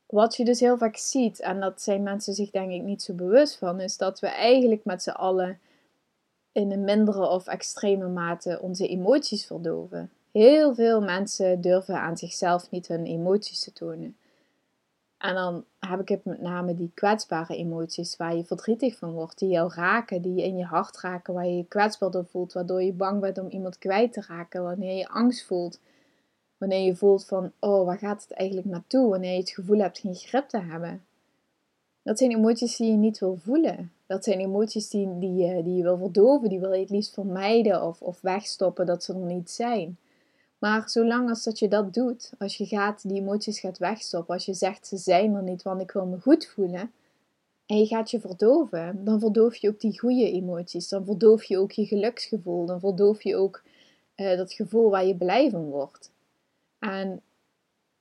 wat 0.06 0.36
je 0.36 0.46
dus 0.46 0.60
heel 0.60 0.78
vaak 0.78 0.98
ziet, 0.98 1.40
en 1.40 1.60
dat 1.60 1.82
zijn 1.82 2.04
mensen 2.04 2.34
zich 2.34 2.50
denk 2.50 2.72
ik 2.72 2.82
niet 2.82 3.02
zo 3.02 3.14
bewust 3.14 3.58
van, 3.58 3.80
is 3.80 3.98
dat 3.98 4.20
we 4.20 4.28
eigenlijk 4.28 4.86
met 4.86 5.04
z'n 5.04 5.10
allen 5.10 5.60
in 6.52 6.72
een 6.72 6.84
mindere 6.84 7.30
of 7.30 7.48
extreme 7.48 8.08
mate 8.08 8.60
onze 8.62 8.88
emoties 8.88 9.46
verdoven. 9.46 10.12
Heel 10.32 10.76
veel 10.76 11.02
mensen 11.02 11.62
durven 11.62 12.00
aan 12.00 12.18
zichzelf 12.18 12.72
niet 12.72 12.88
hun 12.88 13.06
emoties 13.06 13.60
te 13.60 13.74
tonen. 13.74 14.18
En 15.18 15.34
dan 15.34 15.64
heb 15.80 16.00
ik 16.00 16.10
het 16.10 16.26
met 16.26 16.42
name 16.42 16.76
die 16.76 16.92
kwetsbare 16.94 17.56
emoties 17.56 18.18
waar 18.18 18.36
je 18.36 18.44
verdrietig 18.44 18.98
van 18.98 19.12
wordt, 19.12 19.40
die 19.40 19.50
jou 19.50 19.74
raken, 19.74 20.22
die 20.22 20.36
je 20.36 20.44
in 20.44 20.58
je 20.58 20.64
hart 20.64 21.00
raken, 21.00 21.34
waar 21.34 21.46
je 21.46 21.58
je 21.58 21.66
kwetsbaar 21.66 22.12
door 22.12 22.26
voelt, 22.26 22.54
waardoor 22.54 22.84
je 22.84 22.94
bang 22.94 23.22
bent 23.22 23.38
om 23.38 23.50
iemand 23.50 23.78
kwijt 23.78 24.14
te 24.14 24.24
raken, 24.28 24.64
wanneer 24.64 24.98
je 24.98 25.08
angst 25.08 25.46
voelt, 25.46 25.80
wanneer 26.58 26.86
je 26.86 26.96
voelt 26.96 27.26
van, 27.26 27.52
oh, 27.60 27.86
waar 27.86 27.98
gaat 27.98 28.22
het 28.22 28.32
eigenlijk 28.32 28.68
naartoe, 28.68 29.10
wanneer 29.10 29.32
je 29.32 29.40
het 29.40 29.50
gevoel 29.50 29.80
hebt 29.80 30.00
geen 30.00 30.16
grip 30.16 30.50
te 30.50 30.60
hebben. 30.60 31.04
Dat 32.02 32.18
zijn 32.18 32.32
emoties 32.32 32.76
die 32.76 32.92
je 32.92 32.98
niet 32.98 33.20
wil 33.20 33.38
voelen. 33.44 33.92
Dat 34.06 34.24
zijn 34.24 34.40
emoties 34.40 34.90
die, 34.90 35.20
die, 35.20 35.36
je, 35.36 35.64
die 35.64 35.76
je 35.76 35.84
wil 35.84 35.98
verdoven, 35.98 36.50
die 36.50 36.60
wil 36.60 36.74
je 36.74 36.80
het 36.80 36.90
liefst 36.90 37.14
vermijden 37.14 37.84
of, 37.84 38.02
of 38.02 38.22
wegstoppen 38.22 38.86
dat 38.86 39.04
ze 39.04 39.14
er 39.14 39.20
niet 39.20 39.50
zijn. 39.50 39.98
Maar 40.60 40.90
zolang 40.90 41.30
als 41.30 41.44
dat 41.44 41.60
je 41.60 41.68
dat 41.68 41.94
doet, 41.94 42.32
als 42.38 42.58
je 42.58 42.66
gaat, 42.66 43.08
die 43.08 43.22
emoties 43.22 43.60
gaat 43.60 43.78
wegstoppen, 43.78 44.34
als 44.34 44.46
je 44.46 44.54
zegt 44.54 44.88
ze 44.88 44.98
zijn 44.98 45.36
er 45.36 45.44
niet, 45.44 45.64
want 45.64 45.82
ik 45.82 45.92
wil 45.92 46.06
me 46.06 46.20
goed 46.20 46.48
voelen, 46.48 46.92
en 47.66 47.78
je 47.78 47.86
gaat 47.86 48.12
je 48.12 48.20
verdoven, 48.20 49.06
dan 49.06 49.20
verdoof 49.20 49.56
je 49.56 49.70
ook 49.70 49.80
die 49.80 50.00
goede 50.00 50.32
emoties, 50.32 50.90
dan 50.90 51.06
verdoof 51.06 51.44
je 51.44 51.58
ook 51.58 51.72
je 51.72 51.86
geluksgevoel, 51.86 52.66
dan 52.66 52.80
verdoof 52.80 53.24
je 53.24 53.36
ook 53.36 53.62
uh, 54.16 54.38
dat 54.38 54.54
gevoel 54.54 54.90
waar 54.90 55.06
je 55.06 55.16
blij 55.16 55.50
van 55.50 55.70
wordt. 55.70 56.12
En 56.80 57.22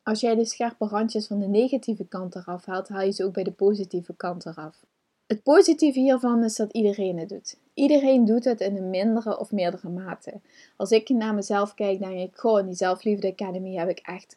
als 0.02 0.20
jij 0.20 0.34
de 0.34 0.44
scherpe 0.44 0.86
randjes 0.86 1.26
van 1.26 1.38
de 1.38 1.46
negatieve 1.46 2.04
kant 2.04 2.34
eraf 2.34 2.64
haalt, 2.64 2.88
haal 2.88 3.04
je 3.04 3.12
ze 3.12 3.24
ook 3.24 3.32
bij 3.32 3.44
de 3.44 3.52
positieve 3.52 4.14
kant 4.16 4.46
eraf. 4.46 4.84
Het 5.28 5.42
positieve 5.42 5.98
hiervan 5.98 6.44
is 6.44 6.56
dat 6.56 6.72
iedereen 6.72 7.18
het 7.18 7.28
doet. 7.28 7.56
Iedereen 7.74 8.24
doet 8.24 8.44
het 8.44 8.60
in 8.60 8.76
een 8.76 8.90
mindere 8.90 9.38
of 9.38 9.52
meerdere 9.52 9.88
mate. 9.88 10.32
Als 10.76 10.90
ik 10.90 11.08
naar 11.08 11.34
mezelf 11.34 11.74
kijk, 11.74 11.98
denk 11.98 12.18
ik, 12.18 12.36
goh, 12.36 12.64
die 12.64 12.74
Zelfliefde 12.74 13.28
Academy 13.28 13.74
heb 13.74 13.88
ik 13.88 13.98
echt 13.98 14.36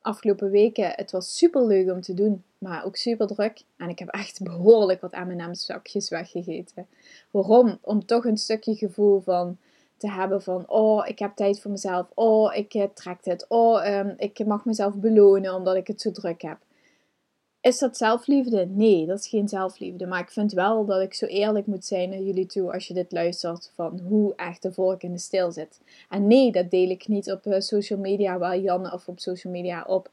afgelopen 0.00 0.50
weken, 0.50 0.92
het 0.94 1.10
was 1.10 1.36
super 1.36 1.66
leuk 1.66 1.90
om 1.90 2.00
te 2.00 2.14
doen, 2.14 2.42
maar 2.58 2.84
ook 2.84 2.96
super 2.96 3.26
druk. 3.26 3.62
En 3.76 3.88
ik 3.88 3.98
heb 3.98 4.08
echt 4.08 4.42
behoorlijk 4.50 5.00
wat 5.00 5.12
aan 5.12 5.36
mijn 5.36 5.56
zakjes 5.56 6.08
weggegeten. 6.08 6.86
Waarom? 7.30 7.78
Om 7.80 8.06
toch 8.06 8.24
een 8.24 8.38
stukje 8.38 8.74
gevoel 8.74 9.20
van 9.20 9.56
te 9.96 10.10
hebben 10.10 10.42
van, 10.42 10.68
oh, 10.68 11.08
ik 11.08 11.18
heb 11.18 11.34
tijd 11.34 11.60
voor 11.60 11.70
mezelf. 11.70 12.06
Oh, 12.14 12.54
ik 12.54 12.74
eh, 12.74 12.84
trek 12.94 13.24
dit. 13.24 13.46
Oh, 13.48 13.86
um, 13.86 14.14
ik 14.16 14.46
mag 14.46 14.64
mezelf 14.64 14.94
belonen 14.94 15.54
omdat 15.54 15.76
ik 15.76 15.86
het 15.86 16.00
zo 16.00 16.10
druk 16.10 16.42
heb. 16.42 16.58
Is 17.62 17.78
dat 17.78 17.96
zelfliefde? 17.96 18.66
Nee, 18.66 19.06
dat 19.06 19.18
is 19.18 19.28
geen 19.28 19.48
zelfliefde. 19.48 20.06
Maar 20.06 20.20
ik 20.20 20.30
vind 20.30 20.52
wel 20.52 20.84
dat 20.84 21.00
ik 21.00 21.14
zo 21.14 21.26
eerlijk 21.26 21.66
moet 21.66 21.84
zijn 21.84 22.10
naar 22.10 22.20
jullie 22.20 22.46
toe 22.46 22.72
als 22.72 22.88
je 22.88 22.94
dit 22.94 23.12
luistert 23.12 23.72
van 23.74 24.00
hoe 24.00 24.34
echt 24.36 24.62
de 24.62 24.72
vork 24.72 25.02
in 25.02 25.12
de 25.12 25.18
steel 25.18 25.52
zit. 25.52 25.80
En 26.08 26.26
nee, 26.26 26.52
dat 26.52 26.70
deel 26.70 26.90
ik 26.90 27.08
niet 27.08 27.32
op 27.32 27.46
uh, 27.46 27.60
social 27.60 27.98
media 27.98 28.38
waar 28.38 28.58
Jan 28.58 28.92
of 28.92 29.08
op 29.08 29.20
social 29.20 29.52
media 29.52 29.84
op 29.86 30.10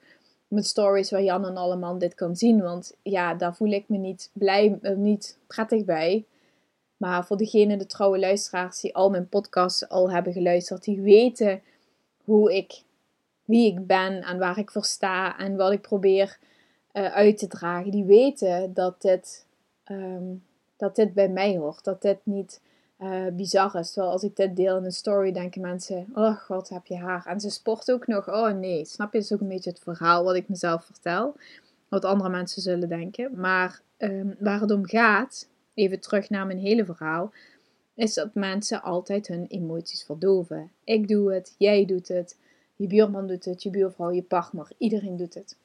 met 0.47 0.65
stories 0.65 1.11
waar 1.11 1.23
Jan 1.23 1.45
en 1.45 1.57
allemaal 1.57 1.97
dit 1.97 2.15
kan 2.15 2.35
zien. 2.35 2.61
Want 2.61 2.95
ja, 3.01 3.33
daar 3.33 3.55
voel 3.55 3.71
ik 3.71 3.83
me 3.87 3.97
niet 3.97 4.29
blij, 4.33 4.79
uh, 4.81 4.95
niet 4.95 5.37
prettig 5.47 5.85
bij. 5.85 6.25
Maar 6.97 7.25
voor 7.25 7.37
degene, 7.37 7.77
de 7.77 7.85
trouwe 7.85 8.19
luisteraars 8.19 8.81
die 8.81 8.95
al 8.95 9.09
mijn 9.09 9.29
podcasts 9.29 9.89
al 9.89 10.11
hebben 10.11 10.33
geluisterd, 10.33 10.83
die 10.83 11.01
weten 11.01 11.61
hoe 12.23 12.55
ik 12.55 12.81
wie 13.45 13.71
ik 13.71 13.87
ben 13.87 14.21
en 14.21 14.37
waar 14.37 14.57
ik 14.57 14.71
voor 14.71 14.85
sta 14.85 15.37
en 15.37 15.55
wat 15.55 15.71
ik 15.71 15.81
probeer 15.81 16.39
uh, 16.93 17.13
uit 17.13 17.37
te 17.37 17.47
dragen, 17.47 17.91
die 17.91 18.05
weten 18.05 18.73
dat 18.73 19.01
dit, 19.01 19.45
ehm, 19.83 20.35
dat 20.77 20.95
dit 20.95 21.13
bij 21.13 21.29
mij 21.29 21.57
hoort. 21.57 21.83
Dat 21.83 22.01
dit 22.01 22.17
niet 22.23 22.61
uh, 22.99 23.27
bizar 23.27 23.75
is. 23.75 23.91
Terwijl 23.91 24.13
als 24.13 24.23
ik 24.23 24.35
dit 24.35 24.55
deel 24.55 24.77
in 24.77 24.85
een 24.85 24.91
story, 24.91 25.31
denken 25.31 25.61
mensen: 25.61 26.07
Oh 26.13 26.35
god, 26.35 26.69
heb 26.69 26.85
je 26.85 26.97
haar. 26.97 27.25
En 27.25 27.39
ze 27.39 27.49
sport 27.49 27.91
ook 27.91 28.07
nog. 28.07 28.29
Oh 28.29 28.51
nee, 28.51 28.85
snap 28.85 29.13
je? 29.13 29.19
Dat 29.19 29.27
is 29.27 29.33
ook 29.33 29.41
een 29.41 29.47
beetje 29.47 29.69
het 29.69 29.79
verhaal 29.79 30.23
wat 30.23 30.35
ik 30.35 30.49
mezelf 30.49 30.85
vertel. 30.85 31.35
Wat 31.87 32.05
andere 32.05 32.29
mensen 32.29 32.61
zullen 32.61 32.89
denken. 32.89 33.31
Maar 33.35 33.81
um, 33.97 34.35
waar 34.39 34.61
het 34.61 34.71
om 34.71 34.85
gaat, 34.85 35.47
even 35.73 35.99
terug 35.99 36.29
naar 36.29 36.45
mijn 36.45 36.59
hele 36.59 36.85
verhaal, 36.85 37.31
is 37.95 38.13
dat 38.13 38.33
mensen 38.33 38.81
altijd 38.81 39.27
hun 39.27 39.45
emoties 39.47 40.03
verdoven. 40.03 40.71
Ik 40.83 41.07
doe 41.07 41.33
het, 41.33 41.55
jij 41.57 41.85
doet 41.85 42.07
het, 42.07 42.37
je 42.75 42.87
buurman 42.87 43.27
doet 43.27 43.45
het, 43.45 43.63
je 43.63 43.69
buurvrouw, 43.69 44.11
je 44.11 44.21
partner, 44.21 44.71
iedereen 44.77 45.17
doet 45.17 45.33
het. 45.33 45.55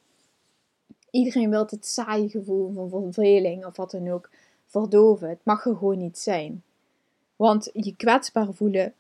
Iedereen 1.14 1.50
wil 1.50 1.66
het 1.66 1.87
saaie 1.87 2.29
gevoel 2.29 2.72
van 2.72 2.90
verveling 2.90 3.64
of 3.66 3.77
wat 3.77 3.90
dan 3.90 4.09
ook 4.09 4.31
verdoven. 4.66 5.29
Het 5.29 5.44
mag 5.44 5.64
er 5.66 5.77
gewoon 5.77 5.98
niet 5.98 6.18
zijn. 6.18 6.62
Want 7.37 7.70
je 7.72 7.96
kwetsbaar 7.96 8.53
voelen 8.53 8.94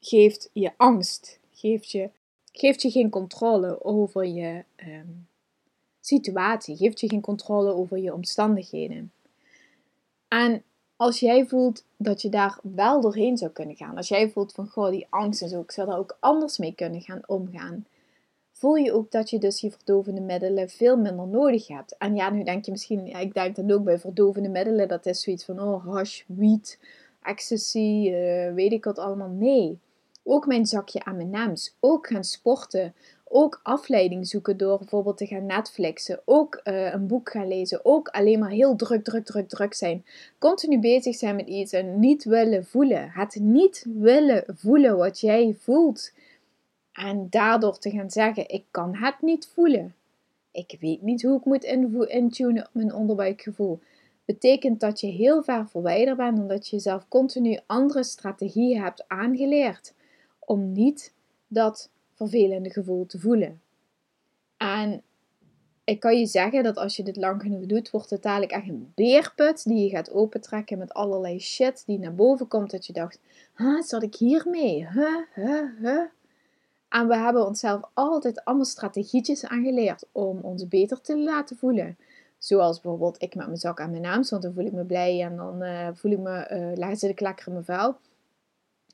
geeft 0.00 0.50
je 0.52 0.72
angst, 0.76 1.38
geeft 1.52 1.90
je, 1.90 2.10
geeft 2.52 2.82
je 2.82 2.90
geen 2.90 3.10
controle 3.10 3.84
over 3.84 4.26
je 4.26 4.64
ehm, 4.76 5.06
situatie, 6.00 6.76
geeft 6.76 7.00
je 7.00 7.08
geen 7.08 7.20
controle 7.20 7.74
over 7.74 7.98
je 7.98 8.14
omstandigheden. 8.14 9.12
En 10.28 10.62
als 10.96 11.20
jij 11.20 11.46
voelt 11.46 11.84
dat 11.96 12.22
je 12.22 12.28
daar 12.28 12.58
wel 12.62 13.00
doorheen 13.00 13.36
zou 13.36 13.50
kunnen 13.50 13.76
gaan, 13.76 13.96
als 13.96 14.08
jij 14.08 14.30
voelt 14.30 14.52
van 14.52 14.68
goh, 14.68 14.90
die 14.90 15.06
angst 15.10 15.42
en 15.42 15.48
zo, 15.48 15.60
ik 15.60 15.70
zou 15.70 15.88
daar 15.88 15.98
ook 15.98 16.16
anders 16.20 16.58
mee 16.58 16.74
kunnen 16.74 17.00
gaan 17.00 17.22
omgaan, 17.26 17.86
voel 18.60 18.74
je 18.74 18.92
ook 18.92 19.10
dat 19.10 19.30
je 19.30 19.38
dus 19.38 19.60
je 19.60 19.70
verdovende 19.70 20.20
middelen 20.20 20.68
veel 20.68 20.96
minder 20.96 21.26
nodig 21.26 21.68
hebt. 21.68 21.96
En 21.98 22.14
ja, 22.14 22.30
nu 22.30 22.44
denk 22.44 22.64
je 22.64 22.70
misschien, 22.70 23.06
ik 23.06 23.34
denk 23.34 23.56
dan 23.56 23.70
ook 23.70 23.84
bij 23.84 23.98
verdovende 23.98 24.48
middelen, 24.48 24.88
dat 24.88 25.06
is 25.06 25.22
zoiets 25.22 25.44
van, 25.44 25.60
oh, 25.60 25.86
hash, 25.86 26.22
wiet, 26.26 26.78
ecstasy, 27.22 28.08
uh, 28.10 28.52
weet 28.52 28.72
ik 28.72 28.84
wat 28.84 28.98
allemaal. 28.98 29.28
Nee, 29.28 29.78
ook 30.22 30.46
mijn 30.46 30.66
zakje 30.66 31.00
M&M's, 31.04 31.74
ook 31.80 32.06
gaan 32.06 32.24
sporten, 32.24 32.94
ook 33.28 33.60
afleiding 33.62 34.26
zoeken 34.26 34.56
door 34.56 34.78
bijvoorbeeld 34.78 35.16
te 35.16 35.26
gaan 35.26 35.46
Netflixen, 35.46 36.20
ook 36.24 36.60
uh, 36.64 36.92
een 36.92 37.06
boek 37.06 37.30
gaan 37.30 37.48
lezen, 37.48 37.80
ook 37.82 38.08
alleen 38.08 38.38
maar 38.38 38.50
heel 38.50 38.76
druk, 38.76 39.04
druk, 39.04 39.24
druk, 39.24 39.48
druk 39.48 39.74
zijn. 39.74 40.04
Continu 40.38 40.78
bezig 40.78 41.14
zijn 41.14 41.36
met 41.36 41.46
iets 41.46 41.72
en 41.72 42.00
niet 42.00 42.24
willen 42.24 42.64
voelen. 42.64 43.10
Het 43.10 43.34
niet 43.40 43.86
willen 43.94 44.44
voelen 44.46 44.96
wat 44.96 45.20
jij 45.20 45.56
voelt. 45.58 46.12
En 46.92 47.26
daardoor 47.30 47.78
te 47.78 47.90
gaan 47.90 48.10
zeggen: 48.10 48.48
Ik 48.48 48.64
kan 48.70 48.96
het 48.96 49.20
niet 49.20 49.50
voelen. 49.54 49.94
Ik 50.50 50.76
weet 50.80 51.02
niet 51.02 51.22
hoe 51.22 51.38
ik 51.38 51.44
moet 51.44 51.64
intunen 52.08 52.66
op 52.66 52.70
mijn 52.72 52.94
onderbuikgevoel. 52.94 53.80
Betekent 54.24 54.80
dat 54.80 55.00
je 55.00 55.06
heel 55.06 55.42
ver 55.42 55.68
verwijderd 55.68 56.16
bent 56.16 56.38
omdat 56.38 56.68
je 56.68 56.76
jezelf 56.76 57.08
continu 57.08 57.58
andere 57.66 58.02
strategieën 58.02 58.82
hebt 58.82 59.04
aangeleerd 59.08 59.94
om 60.38 60.72
niet 60.72 61.12
dat 61.48 61.90
vervelende 62.14 62.70
gevoel 62.70 63.06
te 63.06 63.18
voelen. 63.18 63.60
En 64.56 65.02
ik 65.84 66.00
kan 66.00 66.18
je 66.18 66.26
zeggen 66.26 66.62
dat 66.62 66.76
als 66.76 66.96
je 66.96 67.02
dit 67.02 67.16
lang 67.16 67.42
genoeg 67.42 67.66
doet, 67.66 67.90
wordt 67.90 68.10
het 68.10 68.22
dadelijk 68.22 68.52
echt 68.52 68.68
een 68.68 68.92
beerput 68.94 69.64
die 69.64 69.84
je 69.84 69.88
gaat 69.88 70.10
opentrekken 70.10 70.78
met 70.78 70.92
allerlei 70.92 71.40
shit 71.40 71.82
die 71.86 71.98
naar 71.98 72.14
boven 72.14 72.48
komt. 72.48 72.70
Dat 72.70 72.86
je 72.86 72.92
dacht, 72.92 73.18
huh, 73.56 73.82
zat 73.82 74.02
ik 74.02 74.14
hiermee? 74.14 74.88
Huh, 74.88 75.16
huh, 75.34 75.64
huh. 75.80 76.04
En 76.90 77.08
we 77.08 77.16
hebben 77.16 77.46
onszelf 77.46 77.80
altijd 77.94 78.44
allemaal 78.44 78.64
strategietjes 78.64 79.44
aangeleerd 79.44 80.06
om 80.12 80.38
ons 80.40 80.68
beter 80.68 81.00
te 81.00 81.18
laten 81.18 81.56
voelen. 81.56 81.98
Zoals 82.38 82.80
bijvoorbeeld 82.80 83.22
ik 83.22 83.34
met 83.34 83.46
mijn 83.46 83.58
zak 83.58 83.80
aan 83.80 83.90
mijn 83.90 84.02
naam, 84.02 84.24
want 84.28 84.42
dan 84.42 84.52
voel 84.52 84.64
ik 84.64 84.72
me 84.72 84.84
blij 84.84 85.22
en 85.22 85.36
dan 85.36 85.62
uh, 85.62 85.88
voel 85.94 86.12
ik 86.12 86.18
me, 86.18 86.74
uh, 86.78 86.94
zit 86.94 87.20
lekker 87.20 87.46
in 87.46 87.52
mijn 87.52 87.64
vuil. 87.64 87.96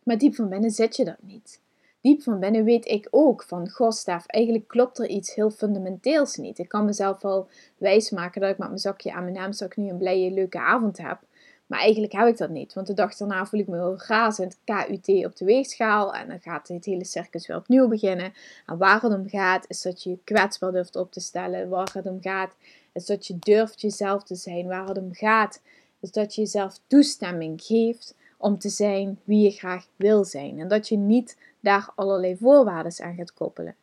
Maar 0.02 0.18
diep 0.18 0.34
van 0.34 0.48
binnen 0.48 0.70
zit 0.70 0.96
je 0.96 1.04
dat 1.04 1.22
niet 1.22 1.60
diep 2.06 2.22
van 2.22 2.40
binnen 2.40 2.64
weet 2.64 2.86
ik 2.86 3.08
ook 3.10 3.42
van, 3.42 3.68
goh 3.68 3.92
eigenlijk 4.26 4.68
klopt 4.68 4.98
er 4.98 5.08
iets 5.08 5.34
heel 5.34 5.50
fundamenteels 5.50 6.36
niet. 6.36 6.58
Ik 6.58 6.68
kan 6.68 6.84
mezelf 6.84 7.22
wel 7.22 7.48
wijsmaken 7.76 8.40
dat 8.40 8.50
ik 8.50 8.58
met 8.58 8.68
mijn 8.68 8.80
zakje 8.80 9.12
aan 9.12 9.22
mijn 9.22 9.34
naamzak 9.34 9.76
nu 9.76 9.88
een 9.88 9.98
blije, 9.98 10.30
leuke 10.30 10.60
avond 10.60 10.98
heb. 10.98 11.18
Maar 11.66 11.78
eigenlijk 11.78 12.12
heb 12.12 12.26
ik 12.26 12.36
dat 12.36 12.50
niet, 12.50 12.74
want 12.74 12.86
de 12.86 12.94
dag 12.94 13.16
daarna 13.16 13.46
voel 13.46 13.60
ik 13.60 13.66
me 13.68 13.76
heel 13.76 13.98
razend 14.06 14.58
KUT 14.64 15.24
op 15.24 15.36
de 15.36 15.44
weegschaal 15.44 16.14
en 16.14 16.28
dan 16.28 16.40
gaat 16.40 16.68
het 16.68 16.84
hele 16.84 17.04
circus 17.04 17.46
weer 17.46 17.56
opnieuw 17.56 17.88
beginnen. 17.88 18.32
En 18.66 18.78
waar 18.78 19.02
het 19.02 19.12
om 19.12 19.28
gaat, 19.28 19.64
is 19.68 19.82
dat 19.82 20.02
je 20.02 20.10
je 20.10 20.18
kwetsbaar 20.24 20.72
durft 20.72 20.96
op 20.96 21.12
te 21.12 21.20
stellen. 21.20 21.68
Waar 21.68 21.90
het 21.92 22.06
om 22.06 22.22
gaat, 22.22 22.54
is 22.92 23.06
dat 23.06 23.26
je 23.26 23.38
durft 23.38 23.80
jezelf 23.80 24.22
te 24.22 24.34
zijn. 24.34 24.66
Waar 24.66 24.88
het 24.88 24.98
om 24.98 25.14
gaat, 25.14 25.60
is 26.00 26.10
dat 26.10 26.34
je 26.34 26.40
jezelf 26.40 26.80
toestemming 26.86 27.62
geeft 27.62 28.14
om 28.38 28.58
te 28.58 28.68
zijn 28.68 29.18
wie 29.24 29.42
je 29.42 29.50
graag 29.50 29.86
wil 29.96 30.24
zijn. 30.24 30.60
En 30.60 30.68
dat 30.68 30.88
je 30.88 30.96
niet 30.96 31.36
daar 31.60 31.92
allerlei 31.94 32.36
voorwaarden 32.36 33.04
aan 33.04 33.14
gaat 33.14 33.34
koppelen. 33.34 33.74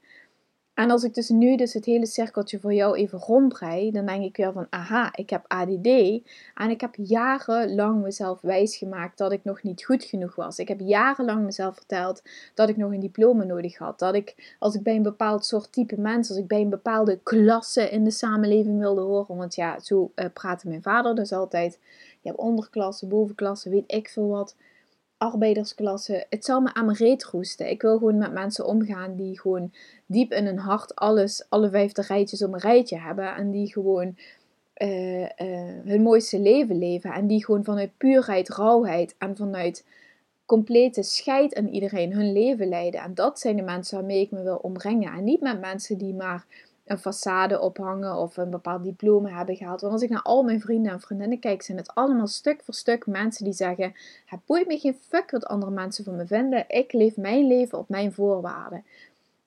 En 0.74 0.92
als 0.92 1.04
ik 1.04 1.14
dus 1.14 1.30
nu 1.30 1.56
dus 1.56 1.74
het 1.74 1.86
hele 1.86 2.06
cirkeltje 2.06 2.60
voor 2.60 2.74
jou 2.74 2.98
even 2.98 3.20
rondbrei, 3.20 3.92
dan 3.92 4.06
denk 4.06 4.24
ik 4.24 4.38
weer 4.38 4.52
van, 4.52 4.68
aha, 4.70 5.16
ik 5.16 5.30
heb 5.30 5.46
ADD 5.48 5.88
en 6.54 6.70
ik 6.70 6.82
heb 6.82 6.96
jarenlang 6.96 8.02
mezelf 8.02 8.42
wijsgemaakt 8.42 9.18
dat 9.18 9.32
ik 9.32 9.44
nog 9.44 9.64
niet 9.64 9.84
goed 9.84 10.04
genoeg 10.04 10.36
was. 10.36 10.60
Ik 10.60 10.68
heb 10.68 10.80
jarenlang 10.80 11.46
mezelf 11.46 11.76
verteld 11.76 12.22
dat 12.54 12.70
ik 12.70 12.78
nog 12.78 12.92
een 12.92 13.00
diploma 13.00 13.44
nodig 13.44 13.78
had. 13.78 14.00
Dat 14.00 14.16
ik, 14.16 14.56
als 14.60 14.76
ik 14.76 14.84
bij 14.84 14.96
een 14.96 15.04
bepaald 15.04 15.46
soort 15.46 15.72
type 15.72 16.00
mens, 16.00 16.30
als 16.30 16.38
ik 16.38 16.48
bij 16.48 16.62
een 16.62 16.70
bepaalde 16.70 17.20
klasse 17.24 17.90
in 17.90 18.04
de 18.04 18.12
samenleving 18.12 18.80
wilde 18.80 19.02
horen, 19.02 19.36
want 19.36 19.56
ja, 19.56 19.80
zo 19.80 20.12
uh, 20.16 20.26
praatte 20.34 20.68
mijn 20.68 20.82
vader 20.82 21.16
dus 21.16 21.32
altijd. 21.32 21.80
Je 22.22 22.30
hebt 22.30 22.42
onderklasse, 22.42 23.08
bovenklasse, 23.08 23.70
weet 23.70 23.92
ik 23.92 24.10
veel 24.10 24.28
wat 24.28 24.56
arbeidersklasse. 25.24 26.26
Het 26.30 26.46
zal 26.46 26.62
me 26.62 26.74
aan 26.74 26.86
mijn 26.86 26.98
reet 26.98 27.24
roesten. 27.24 27.70
Ik 27.70 27.82
wil 27.82 27.98
gewoon 27.98 28.18
met 28.18 28.32
mensen 28.32 28.66
omgaan 28.66 29.16
die 29.16 29.40
gewoon 29.40 29.74
diep 30.06 30.32
in 30.32 30.46
hun 30.46 30.58
hart 30.58 30.96
alles, 30.96 31.46
alle 31.50 31.70
vijfde 31.70 32.02
rijtjes 32.02 32.44
op 32.44 32.54
een 32.54 32.60
rijtje 32.60 33.00
hebben. 33.00 33.36
En 33.36 33.52
die 33.52 33.72
gewoon 33.72 34.16
uh, 34.78 35.22
uh, 35.22 35.28
hun 35.86 36.02
mooiste 36.02 36.40
leven 36.40 36.78
leven. 36.78 37.12
En 37.12 37.28
die 37.28 37.46
gewoon 37.46 37.64
vanuit 37.64 37.98
puurheid, 37.98 38.50
rauwheid 38.50 39.16
en 39.18 39.36
vanuit 39.36 39.86
complete 40.46 41.04
scheid 41.04 41.56
aan 41.56 41.68
iedereen 41.68 42.14
hun 42.14 42.32
leven 42.32 42.68
leiden. 42.68 43.02
En 43.02 43.14
dat 43.14 43.40
zijn 43.40 43.56
de 43.56 43.62
mensen 43.62 43.98
waarmee 43.98 44.22
ik 44.22 44.32
me 44.32 44.44
wil 44.44 44.60
omringen. 44.62 45.14
En 45.14 45.24
niet 45.24 45.42
met 45.42 45.60
mensen 45.60 45.98
die 45.98 46.14
maar 46.14 46.46
een 46.86 46.98
façade 46.98 47.60
ophangen 47.60 48.16
of 48.18 48.38
een 48.38 48.50
bepaald 48.50 48.84
diploma 48.84 49.30
hebben 49.30 49.56
gehaald. 49.56 49.82
Want 49.82 49.94
als 49.94 50.02
ik 50.02 50.10
naar 50.10 50.22
al 50.22 50.44
mijn 50.44 50.62
vrienden 50.62 50.92
en 50.92 51.00
vriendinnen 51.00 51.40
kijk, 51.40 51.62
zijn 51.62 51.78
het 51.78 51.96
allemaal 51.96 52.28
stuk 52.28 52.64
voor 52.64 52.74
stuk 52.74 53.06
mensen 53.06 53.44
die 53.44 53.54
zeggen: 53.54 53.94
Het 54.26 54.40
boeit 54.46 54.68
me 54.68 54.78
geen 54.78 54.98
fuck 55.02 55.32
wat 55.32 55.46
andere 55.46 55.72
mensen 55.72 56.04
van 56.04 56.16
me 56.16 56.26
vinden. 56.28 56.66
Ik 56.68 56.94
leef 56.94 57.18
mijn 57.18 57.48
leven 57.48 57.78
op 57.78 57.90
mijn 57.90 58.14
voorwaarden. 58.14 58.86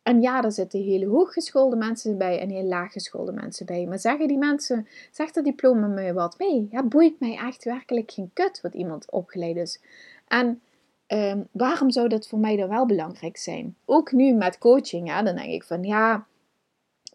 En 0.02 0.20
ja, 0.20 0.40
daar 0.40 0.52
zitten 0.52 0.82
hele 0.82 1.06
hooggeschoolde 1.06 1.76
mensen 1.76 2.18
bij 2.18 2.40
en 2.40 2.50
heel 2.50 2.64
laaggeschoolde 2.64 3.32
mensen 3.32 3.66
bij. 3.66 3.86
Maar 3.86 3.98
zeggen 3.98 4.28
die 4.28 4.38
mensen, 4.38 4.86
zegt 5.10 5.34
dat 5.34 5.44
diploma 5.44 5.86
me 5.86 6.12
wat? 6.12 6.38
Nee, 6.38 6.68
het 6.70 6.88
boeit 6.88 7.20
mij 7.20 7.36
echt 7.36 7.64
werkelijk 7.64 8.10
geen 8.10 8.30
kut 8.32 8.60
wat 8.60 8.74
iemand 8.74 9.10
opgeleid 9.10 9.56
is. 9.56 9.80
En 10.28 10.60
ehm, 11.06 11.42
waarom 11.50 11.90
zou 11.90 12.08
dat 12.08 12.28
voor 12.28 12.38
mij 12.38 12.56
dan 12.56 12.68
wel 12.68 12.86
belangrijk 12.86 13.36
zijn? 13.36 13.76
Ook 13.84 14.12
nu 14.12 14.32
met 14.32 14.58
coaching, 14.58 15.06
ja, 15.06 15.22
dan 15.22 15.36
denk 15.36 15.52
ik 15.52 15.64
van 15.64 15.82
ja 15.82 16.26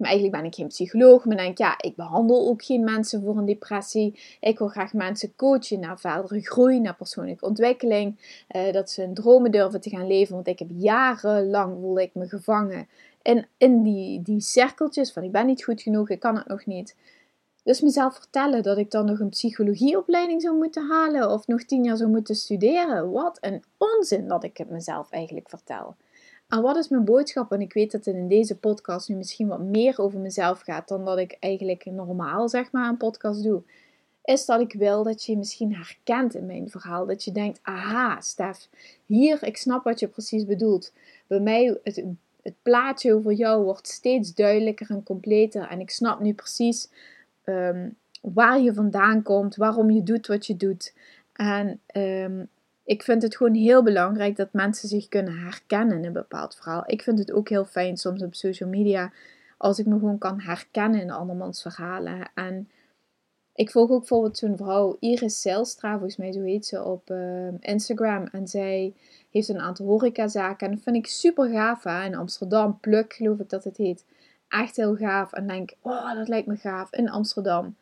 maar 0.01 0.09
eigenlijk 0.09 0.41
ben 0.41 0.51
ik 0.51 0.55
geen 0.55 0.67
psycholoog. 0.67 1.25
Maar 1.25 1.37
denk, 1.37 1.57
ja, 1.57 1.75
ik 1.81 1.95
behandel 1.95 2.47
ook 2.49 2.63
geen 2.63 2.83
mensen 2.83 3.21
voor 3.21 3.37
een 3.37 3.45
depressie. 3.45 4.19
Ik 4.39 4.57
wil 4.57 4.67
graag 4.67 4.93
mensen 4.93 5.35
coachen 5.35 5.79
naar 5.79 5.99
verdere 5.99 6.41
groei, 6.41 6.79
naar 6.79 6.95
persoonlijke 6.95 7.45
ontwikkeling. 7.45 8.15
Uh, 8.55 8.71
dat 8.71 8.89
ze 8.89 9.01
hun 9.01 9.13
dromen 9.13 9.51
durven 9.51 9.81
te 9.81 9.89
gaan 9.89 10.07
leven. 10.07 10.35
Want 10.35 10.47
ik 10.47 10.59
heb 10.59 10.69
jarenlang 10.71 11.77
voelde 11.79 12.01
ik 12.01 12.11
me 12.13 12.27
gevangen 12.27 12.87
in, 13.21 13.45
in 13.57 13.83
die, 13.83 14.21
die 14.21 14.41
cirkeltjes 14.41 15.11
van 15.11 15.23
ik 15.23 15.31
ben 15.31 15.45
niet 15.45 15.63
goed 15.63 15.81
genoeg, 15.81 16.09
ik 16.09 16.19
kan 16.19 16.35
het 16.35 16.47
nog 16.47 16.65
niet. 16.65 16.95
Dus 17.63 17.81
mezelf 17.81 18.15
vertellen 18.15 18.63
dat 18.63 18.77
ik 18.77 18.91
dan 18.91 19.05
nog 19.05 19.19
een 19.19 19.29
psychologieopleiding 19.29 20.41
zou 20.41 20.57
moeten 20.57 20.89
halen 20.89 21.31
of 21.31 21.47
nog 21.47 21.63
tien 21.63 21.83
jaar 21.83 21.97
zou 21.97 22.09
moeten 22.09 22.35
studeren. 22.35 23.11
Wat 23.11 23.37
een 23.41 23.63
onzin 23.77 24.27
dat 24.27 24.43
ik 24.43 24.57
het 24.57 24.69
mezelf 24.69 25.11
eigenlijk 25.11 25.49
vertel. 25.49 25.95
En 26.47 26.61
wat 26.61 26.75
is 26.75 26.87
mijn 26.87 27.05
boodschap? 27.05 27.51
En 27.51 27.61
ik 27.61 27.73
weet 27.73 27.91
dat 27.91 28.05
het 28.05 28.15
in 28.15 28.27
deze 28.27 28.57
podcast 28.57 29.09
nu 29.09 29.15
misschien 29.15 29.47
wat 29.47 29.59
meer 29.59 29.99
over 29.99 30.19
mezelf 30.19 30.59
gaat 30.59 30.87
dan 30.87 31.05
dat 31.05 31.17
ik 31.17 31.37
eigenlijk 31.39 31.85
normaal 31.85 32.49
zeg 32.49 32.71
maar 32.71 32.89
een 32.89 32.97
podcast 32.97 33.43
doe. 33.43 33.61
Is 34.23 34.45
dat 34.45 34.59
ik 34.59 34.73
wil 34.73 35.03
dat 35.03 35.25
je 35.25 35.37
misschien 35.37 35.75
herkent 35.75 36.35
in 36.35 36.45
mijn 36.45 36.69
verhaal. 36.69 37.05
Dat 37.05 37.23
je 37.23 37.31
denkt, 37.31 37.59
aha 37.61 38.21
Stef, 38.21 38.69
hier, 39.05 39.43
ik 39.43 39.57
snap 39.57 39.83
wat 39.83 39.99
je 39.99 40.07
precies 40.07 40.45
bedoelt. 40.45 40.93
Bij 41.27 41.39
mij, 41.39 41.79
het, 41.83 42.03
het 42.41 42.55
plaatje 42.61 43.13
over 43.13 43.33
jou 43.33 43.63
wordt 43.63 43.87
steeds 43.87 44.33
duidelijker 44.33 44.89
en 44.89 45.03
completer. 45.03 45.67
En 45.67 45.79
ik 45.79 45.89
snap 45.89 46.19
nu 46.19 46.33
precies 46.33 46.89
um, 47.45 47.97
waar 48.21 48.61
je 48.61 48.73
vandaan 48.73 49.21
komt, 49.21 49.55
waarom 49.55 49.91
je 49.91 50.03
doet 50.03 50.27
wat 50.27 50.47
je 50.47 50.57
doet. 50.57 50.93
En 51.33 51.79
um, 51.95 52.49
ik 52.83 53.03
vind 53.03 53.21
het 53.21 53.35
gewoon 53.37 53.53
heel 53.53 53.83
belangrijk 53.83 54.35
dat 54.35 54.53
mensen 54.53 54.89
zich 54.89 55.07
kunnen 55.07 55.37
herkennen 55.37 55.97
in 55.97 56.05
een 56.05 56.13
bepaald 56.13 56.55
verhaal. 56.55 56.83
Ik 56.85 57.01
vind 57.01 57.19
het 57.19 57.31
ook 57.31 57.49
heel 57.49 57.65
fijn 57.65 57.97
soms 57.97 58.23
op 58.23 58.35
social 58.35 58.69
media 58.69 59.11
als 59.57 59.79
ik 59.79 59.85
me 59.85 59.93
gewoon 59.93 60.17
kan 60.17 60.39
herkennen 60.39 61.01
in 61.01 61.11
andermans 61.11 61.61
verhalen. 61.61 62.31
En 62.33 62.69
ik 63.53 63.71
volg 63.71 63.89
ook 63.89 63.99
bijvoorbeeld 63.99 64.37
zo'n 64.37 64.57
vrouw, 64.57 64.97
Iris 64.99 65.41
Zijlstra, 65.41 65.91
volgens 65.91 66.17
mij 66.17 66.31
zo 66.31 66.41
heet 66.41 66.65
ze, 66.65 66.83
op 66.83 67.09
uh, 67.09 67.47
Instagram. 67.59 68.25
En 68.25 68.47
zij 68.47 68.93
heeft 69.29 69.49
een 69.49 69.59
aantal 69.59 69.85
horecazaken. 69.85 70.67
En 70.67 70.73
dat 70.73 70.83
vind 70.83 70.95
ik 70.95 71.07
super 71.07 71.49
gaaf. 71.49 71.83
Hè? 71.83 72.05
In 72.05 72.15
Amsterdam, 72.15 72.79
Pluk 72.79 73.13
geloof 73.13 73.39
ik 73.39 73.49
dat 73.49 73.63
het 73.63 73.77
heet. 73.77 74.05
Echt 74.51 74.75
heel 74.75 74.95
gaaf. 74.95 75.33
En 75.33 75.47
denk, 75.47 75.73
oh, 75.81 76.13
dat 76.15 76.27
lijkt 76.27 76.47
me 76.47 76.55
gaaf. 76.55 76.93
In 76.93 77.09
Amsterdam. 77.09 77.75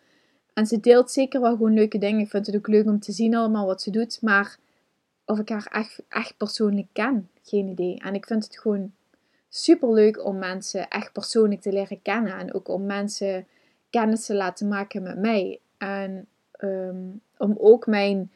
En 0.54 0.66
ze 0.66 0.80
deelt 0.80 1.12
zeker 1.12 1.42
wel 1.42 1.52
gewoon 1.52 1.74
leuke 1.74 1.98
dingen. 1.98 2.20
Ik 2.20 2.30
vind 2.30 2.46
het 2.46 2.56
ook 2.56 2.68
leuk 2.68 2.86
om 2.86 3.00
te 3.00 3.12
zien 3.12 3.36
allemaal 3.36 3.66
wat 3.66 3.82
ze 3.82 3.92
doet. 3.92 4.22
Maar 4.22 4.58
of 5.26 5.40
ik 5.40 5.50
haar 5.50 5.68
echt, 5.72 6.02
echt 6.10 6.38
persoonlijk 6.38 6.88
ken, 6.94 7.30
geen 7.44 7.68
idee. 7.68 8.00
En 8.00 8.14
ik 8.14 8.26
vind 8.26 8.44
het 8.44 8.60
gewoon 8.60 8.92
super 9.50 9.94
leuk 9.94 10.26
om 10.26 10.38
mensen 10.38 10.88
echt 10.88 11.12
persoonlijk 11.12 11.62
te 11.62 11.72
leren 11.72 12.02
kennen. 12.02 12.38
En 12.38 12.54
ook 12.54 12.68
om 12.68 12.86
mensen 12.86 13.48
kennis 13.90 14.26
te 14.26 14.36
laten 14.36 14.68
maken 14.68 15.04
met 15.04 15.18
mij. 15.18 15.60
En 15.78 16.28
ehm, 16.52 17.06
om 17.38 17.56
ook 17.58 17.88
mijn, 17.88 18.32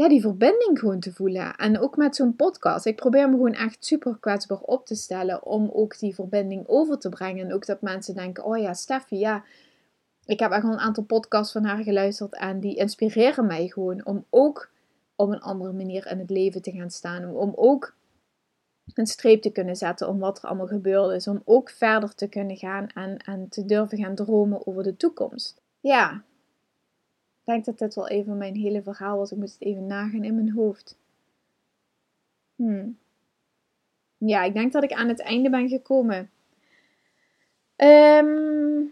ja, 0.00 0.08
die 0.08 0.20
verbinding 0.20 0.78
gewoon 0.78 1.00
te 1.00 1.12
voelen. 1.12 1.56
En 1.56 1.78
ook 1.78 1.96
met 1.96 2.16
zo'n 2.16 2.36
podcast. 2.36 2.86
Ik 2.86 2.96
probeer 2.96 3.28
me 3.28 3.34
gewoon 3.34 3.52
echt 3.52 3.84
super 3.84 4.16
kwetsbaar 4.20 4.60
op 4.60 4.86
te 4.86 4.94
stellen. 4.94 5.44
Om 5.44 5.70
ook 5.72 5.98
die 5.98 6.14
verbinding 6.14 6.68
over 6.68 6.98
te 6.98 7.08
brengen. 7.08 7.46
En 7.46 7.54
ook 7.54 7.66
dat 7.66 7.82
mensen 7.82 8.14
denken, 8.14 8.44
oh 8.44 8.58
ja, 8.58 8.74
Steffi, 8.74 9.16
ja. 9.16 9.44
Ik 10.24 10.40
heb 10.40 10.50
echt 10.50 10.64
al 10.64 10.72
een 10.72 10.78
aantal 10.78 11.04
podcasts 11.04 11.52
van 11.52 11.64
haar 11.64 11.82
geluisterd. 11.82 12.34
En 12.34 12.60
die 12.60 12.76
inspireren 12.76 13.46
mij 13.46 13.66
gewoon 13.66 14.06
om 14.06 14.24
ook 14.30 14.70
op 15.16 15.28
een 15.28 15.40
andere 15.40 15.72
manier 15.72 16.06
in 16.06 16.18
het 16.18 16.30
leven 16.30 16.62
te 16.62 16.72
gaan 16.72 16.90
staan. 16.90 17.34
Om 17.34 17.52
ook 17.56 17.94
een 18.94 19.06
streep 19.06 19.42
te 19.42 19.50
kunnen 19.50 19.76
zetten 19.76 20.08
om 20.08 20.18
wat 20.18 20.38
er 20.38 20.48
allemaal 20.48 20.66
gebeurd 20.66 21.14
is. 21.14 21.28
Om 21.28 21.42
ook 21.44 21.70
verder 21.70 22.14
te 22.14 22.28
kunnen 22.28 22.56
gaan 22.56 22.86
en, 22.86 23.16
en 23.16 23.48
te 23.48 23.64
durven 23.64 23.98
gaan 23.98 24.14
dromen 24.14 24.66
over 24.66 24.82
de 24.82 24.96
toekomst. 24.96 25.60
Ja, 25.80 26.22
denk 27.44 27.64
dat 27.64 27.78
dit 27.78 27.94
wel 27.94 28.08
even 28.08 28.38
mijn 28.38 28.56
hele 28.56 28.82
verhaal 28.82 29.18
was. 29.18 29.32
Ik 29.32 29.38
moet 29.38 29.52
het 29.52 29.62
even 29.62 29.86
nagaan 29.86 30.24
in 30.24 30.34
mijn 30.34 30.52
hoofd. 30.52 30.96
Hmm. 32.56 32.98
Ja, 34.18 34.42
ik 34.42 34.54
denk 34.54 34.72
dat 34.72 34.82
ik 34.82 34.92
aan 34.92 35.08
het 35.08 35.20
einde 35.20 35.50
ben 35.50 35.68
gekomen. 35.68 36.30
Ehm, 37.76 38.82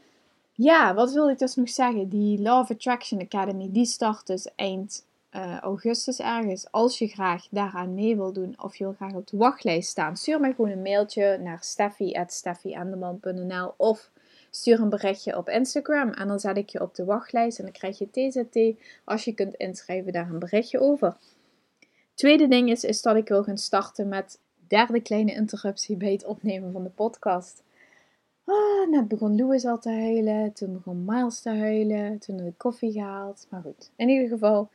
ja, 0.52 0.94
wat 0.94 1.12
wil 1.12 1.28
ik 1.28 1.38
dus 1.38 1.54
nog 1.54 1.68
zeggen? 1.68 2.08
Die 2.08 2.40
Love 2.40 2.72
Attraction 2.72 3.20
Academy, 3.20 3.68
die 3.72 3.84
start 3.84 4.26
dus 4.26 4.54
eind 4.54 5.06
uh, 5.32 5.58
augustus 5.58 6.18
ergens. 6.18 6.70
Als 6.70 6.98
je 6.98 7.06
graag 7.06 7.46
daaraan 7.50 7.94
mee 7.94 8.16
wil 8.16 8.32
doen 8.32 8.54
of 8.62 8.76
je 8.76 8.84
wil 8.84 8.92
graag 8.92 9.12
op 9.12 9.26
de 9.26 9.37
wachtlijst 9.37 9.88
staan, 9.88 10.16
stuur 10.16 10.40
mij 10.40 10.54
gewoon 10.54 10.70
een 10.70 10.82
mailtje 10.82 11.38
naar 11.42 11.58
steffi.steffiandeman.nl 11.61 13.74
of 13.76 14.11
stuur 14.50 14.80
een 14.80 14.88
berichtje 14.88 15.37
op 15.37 15.48
Instagram 15.48 16.11
en 16.11 16.28
dan 16.28 16.40
zet 16.40 16.56
ik 16.56 16.68
je 16.68 16.80
op 16.80 16.94
de 16.94 17.04
wachtlijst 17.04 17.58
en 17.58 17.64
dan 17.64 17.72
krijg 17.72 17.98
je 17.98 18.11
TZT 18.11 18.80
als 19.04 19.24
je 19.24 19.32
kunt 19.32 19.54
inschrijven 19.54 20.12
daar 20.12 20.30
een 20.30 20.38
berichtje 20.38 20.80
over. 20.80 21.16
Tweede 22.14 22.48
ding 22.48 22.70
is, 22.70 22.84
is 22.84 23.02
dat 23.02 23.16
ik 23.16 23.28
wil 23.28 23.42
gaan 23.42 23.58
starten 23.58 24.08
met 24.08 24.38
derde 24.68 25.00
kleine 25.00 25.34
interruptie 25.34 25.96
bij 25.96 26.12
het 26.12 26.24
opnemen 26.24 26.72
van 26.72 26.82
de 26.82 26.90
podcast. 26.90 27.62
Ah, 28.44 28.90
net 28.90 29.08
begon 29.08 29.37
Louis 29.37 29.64
al 29.64 29.78
te 29.78 29.90
huilen, 29.90 30.52
toen 30.52 30.72
begon 30.72 31.04
Miles 31.04 31.40
te 31.40 31.50
huilen, 31.50 32.18
toen 32.18 32.37
heb 32.38 32.46
ik 32.46 32.58
koffie 32.58 32.92
gehaald. 32.92 33.46
Maar 33.50 33.62
goed, 33.62 33.90
in 33.96 34.08
ieder 34.08 34.28
geval, 34.28 34.70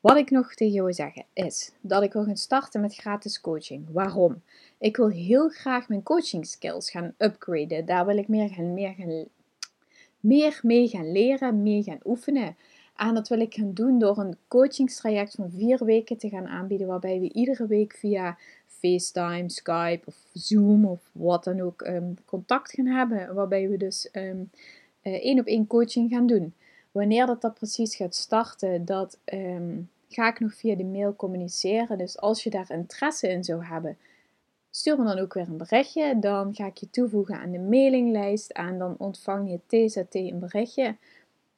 wat 0.00 0.16
ik 0.16 0.30
nog 0.30 0.54
tegen 0.54 0.72
jou 0.72 0.84
wil 0.84 0.94
zeggen 0.94 1.24
is 1.32 1.72
dat 1.80 2.02
ik 2.02 2.12
wil 2.12 2.24
gaan 2.24 2.36
starten 2.36 2.80
met 2.80 2.94
gratis 2.94 3.40
coaching. 3.40 3.86
Waarom? 3.92 4.42
Ik 4.80 4.96
wil 4.96 5.08
heel 5.08 5.48
graag 5.48 5.88
mijn 5.88 6.02
coaching 6.02 6.46
skills 6.46 6.90
gaan 6.90 7.14
upgraden. 7.18 7.86
Daar 7.86 8.06
wil 8.06 8.16
ik 8.16 8.28
meer, 8.28 8.48
gaan, 8.48 8.74
meer, 8.74 8.92
gaan, 8.92 9.24
meer 10.20 10.60
mee 10.62 10.88
gaan 10.88 11.12
leren, 11.12 11.62
meer 11.62 11.82
gaan 11.82 12.00
oefenen. 12.04 12.56
En 12.96 13.14
dat 13.14 13.28
wil 13.28 13.40
ik 13.40 13.54
gaan 13.54 13.72
doen 13.72 13.98
door 13.98 14.18
een 14.18 14.36
coachingstraject 14.48 15.34
van 15.34 15.50
vier 15.50 15.84
weken 15.84 16.16
te 16.16 16.28
gaan 16.28 16.48
aanbieden, 16.48 16.86
waarbij 16.86 17.20
we 17.20 17.32
iedere 17.32 17.66
week 17.66 17.92
via 17.92 18.38
FaceTime, 18.66 19.50
Skype 19.50 20.02
of 20.04 20.16
Zoom 20.32 20.84
of 20.84 21.10
wat 21.12 21.44
dan 21.44 21.60
ook 21.60 21.86
um, 21.86 22.16
contact 22.24 22.72
gaan 22.72 22.86
hebben. 22.86 23.34
Waarbij 23.34 23.68
we 23.68 23.76
dus 23.76 24.08
um, 24.12 24.50
één 25.02 25.38
op 25.38 25.46
één 25.46 25.66
coaching 25.66 26.10
gaan 26.10 26.26
doen. 26.26 26.54
Wanneer 26.92 27.26
dat, 27.26 27.40
dat 27.40 27.54
precies 27.54 27.96
gaat 27.96 28.14
starten, 28.14 28.84
dat 28.84 29.18
ehm, 29.24 29.78
ga 30.08 30.28
ik 30.28 30.40
nog 30.40 30.54
via 30.54 30.74
de 30.74 30.84
mail 30.84 31.16
communiceren. 31.16 31.98
Dus 31.98 32.18
als 32.18 32.42
je 32.42 32.50
daar 32.50 32.70
interesse 32.70 33.28
in 33.28 33.44
zou 33.44 33.64
hebben, 33.64 33.96
stuur 34.80 34.98
me 34.98 35.04
dan 35.04 35.18
ook 35.18 35.34
weer 35.34 35.48
een 35.48 35.56
berichtje. 35.56 36.18
Dan 36.18 36.54
ga 36.54 36.66
ik 36.66 36.76
je 36.76 36.90
toevoegen 36.90 37.40
aan 37.40 37.50
de 37.50 37.58
mailinglijst 37.58 38.50
en 38.50 38.78
dan 38.78 38.94
ontvang 38.98 39.50
je 39.50 39.60
TZT 39.66 40.14
een 40.14 40.38
berichtje. 40.38 40.96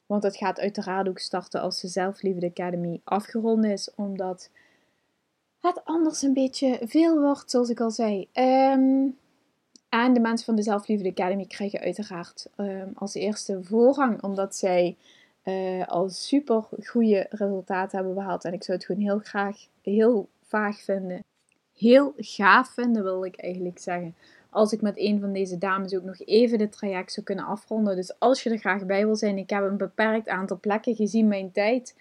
Want 0.05 0.23
het 0.23 0.37
gaat 0.37 0.59
uiteraard 0.59 1.07
ook 1.07 1.19
starten 1.19 1.61
als 1.61 1.81
de 1.81 1.87
Zelfliefde 1.87 2.47
Academy 2.47 3.01
afgerond 3.03 3.65
is, 3.65 3.91
omdat 3.95 4.49
het 5.59 5.81
anders 5.85 6.21
een 6.21 6.33
beetje 6.33 6.79
veel 6.81 7.19
wordt, 7.19 7.51
zoals 7.51 7.69
ik 7.69 7.79
al 7.79 7.91
zei. 7.91 8.27
Um, 8.33 9.17
en 9.89 10.13
de 10.13 10.19
mensen 10.19 10.45
van 10.45 10.55
de 10.55 10.61
Zelfliefde 10.61 11.09
Academy 11.09 11.45
krijgen 11.45 11.79
uiteraard 11.79 12.49
um, 12.57 12.91
als 12.95 13.13
eerste 13.13 13.63
voorrang, 13.63 14.23
omdat 14.23 14.55
zij 14.55 14.97
uh, 15.43 15.87
al 15.87 16.09
super 16.09 16.63
goede 16.83 17.25
resultaten 17.29 17.97
hebben 17.97 18.15
behaald. 18.15 18.45
En 18.45 18.53
ik 18.53 18.63
zou 18.63 18.77
het 18.77 18.85
gewoon 18.85 19.01
heel 19.01 19.19
graag, 19.19 19.57
heel 19.81 20.27
vaag 20.41 20.81
vinden. 20.81 21.23
Heel 21.83 22.13
gaaf 22.17 22.69
vinden, 22.69 23.03
wil 23.03 23.25
ik 23.25 23.35
eigenlijk 23.35 23.79
zeggen. 23.79 24.15
Als 24.49 24.71
ik 24.71 24.81
met 24.81 24.97
een 24.97 25.19
van 25.19 25.33
deze 25.33 25.57
dames 25.57 25.95
ook 25.95 26.03
nog 26.03 26.19
even 26.19 26.57
de 26.57 26.69
traject 26.69 27.11
zou 27.11 27.25
kunnen 27.25 27.45
afronden. 27.45 27.95
Dus 27.95 28.19
als 28.19 28.43
je 28.43 28.49
er 28.49 28.57
graag 28.57 28.85
bij 28.85 29.05
wil 29.05 29.15
zijn, 29.15 29.37
ik 29.37 29.49
heb 29.49 29.63
een 29.63 29.77
beperkt 29.77 30.27
aantal 30.27 30.59
plekken 30.59 30.95
gezien 30.95 31.27
mijn 31.27 31.51
tijd. 31.51 31.95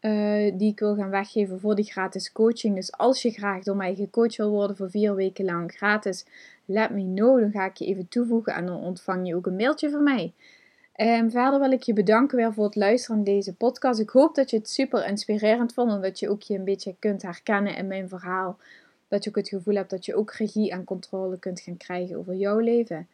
Uh, 0.00 0.52
die 0.58 0.70
ik 0.70 0.78
wil 0.78 0.94
gaan 0.94 1.10
weggeven 1.10 1.60
voor 1.60 1.74
die 1.74 1.84
gratis 1.84 2.32
coaching. 2.32 2.74
Dus 2.74 2.92
als 2.92 3.22
je 3.22 3.30
graag 3.30 3.62
door 3.62 3.76
mij 3.76 3.94
gecoacht 3.94 4.36
wil 4.36 4.50
worden 4.50 4.76
voor 4.76 4.90
vier 4.90 5.14
weken 5.14 5.44
lang 5.44 5.72
gratis, 5.72 6.26
let 6.64 6.90
me 6.90 7.02
know. 7.14 7.40
Dan 7.40 7.50
ga 7.50 7.64
ik 7.64 7.76
je 7.76 7.86
even 7.86 8.08
toevoegen 8.08 8.54
en 8.54 8.66
dan 8.66 8.80
ontvang 8.80 9.26
je 9.26 9.36
ook 9.36 9.46
een 9.46 9.56
mailtje 9.56 9.90
van 9.90 10.02
mij. 10.02 10.32
Um, 10.96 11.30
verder 11.30 11.60
wil 11.60 11.72
ik 11.72 11.82
je 11.82 11.92
bedanken 11.92 12.36
weer 12.36 12.52
voor 12.52 12.64
het 12.64 12.76
luisteren 12.76 13.16
naar 13.16 13.24
deze 13.24 13.54
podcast. 13.54 14.00
Ik 14.00 14.10
hoop 14.10 14.34
dat 14.34 14.50
je 14.50 14.56
het 14.56 14.70
super 14.70 15.06
inspirerend 15.06 15.74
vond 15.74 15.90
en 15.90 16.00
dat 16.00 16.18
je 16.18 16.28
ook 16.28 16.42
je 16.42 16.54
een 16.54 16.64
beetje 16.64 16.94
kunt 16.98 17.22
herkennen 17.22 17.76
in 17.76 17.86
mijn 17.86 18.08
verhaal. 18.08 18.58
Dat 19.10 19.24
je 19.24 19.30
ook 19.30 19.36
het 19.36 19.48
gevoel 19.48 19.74
hebt 19.74 19.90
dat 19.90 20.04
je 20.04 20.14
ook 20.14 20.32
regie 20.32 20.70
en 20.70 20.84
controle 20.84 21.38
kunt 21.38 21.60
gaan 21.60 21.76
krijgen 21.76 22.16
over 22.16 22.34
jouw 22.34 22.58
leven. 22.58 23.08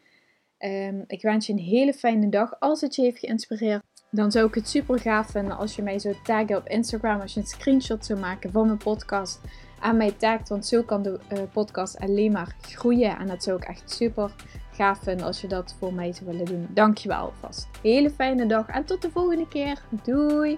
Um, 0.59 1.03
ik 1.07 1.21
wens 1.21 1.47
je 1.47 1.53
een 1.53 1.59
hele 1.59 1.93
fijne 1.93 2.29
dag. 2.29 2.59
Als 2.59 2.81
het 2.81 2.95
je 2.95 3.01
heeft 3.01 3.19
geïnspireerd, 3.19 3.83
dan 4.11 4.31
zou 4.31 4.47
ik 4.47 4.55
het 4.55 4.67
super 4.67 4.99
gaaf 4.99 5.29
vinden 5.29 5.57
als 5.57 5.75
je 5.75 5.81
mij 5.81 5.99
zou 5.99 6.15
taggen 6.23 6.57
op 6.57 6.67
Instagram. 6.67 7.21
Als 7.21 7.33
je 7.33 7.39
een 7.39 7.45
screenshot 7.45 8.05
zou 8.05 8.19
maken 8.19 8.51
van 8.51 8.65
mijn 8.65 8.77
podcast 8.77 9.39
aan 9.79 9.97
mij 9.97 10.11
tagt. 10.11 10.49
Want 10.49 10.65
zo 10.65 10.83
kan 10.83 11.01
de 11.01 11.19
uh, 11.33 11.39
podcast 11.53 11.99
alleen 11.99 12.31
maar 12.31 12.55
groeien. 12.61 13.17
En 13.17 13.27
dat 13.27 13.43
zou 13.43 13.57
ik 13.57 13.63
echt 13.63 13.91
super 13.91 14.35
gaaf 14.71 14.99
vinden 14.99 15.25
als 15.25 15.41
je 15.41 15.47
dat 15.47 15.75
voor 15.79 15.93
mij 15.93 16.13
zou 16.13 16.29
willen 16.29 16.45
doen. 16.45 16.67
Dankjewel 16.73 17.17
alvast. 17.17 17.67
Hele 17.81 18.09
fijne 18.09 18.45
dag 18.45 18.67
en 18.67 18.85
tot 18.85 19.01
de 19.01 19.09
volgende 19.09 19.47
keer. 19.47 19.81
Doei! 20.03 20.57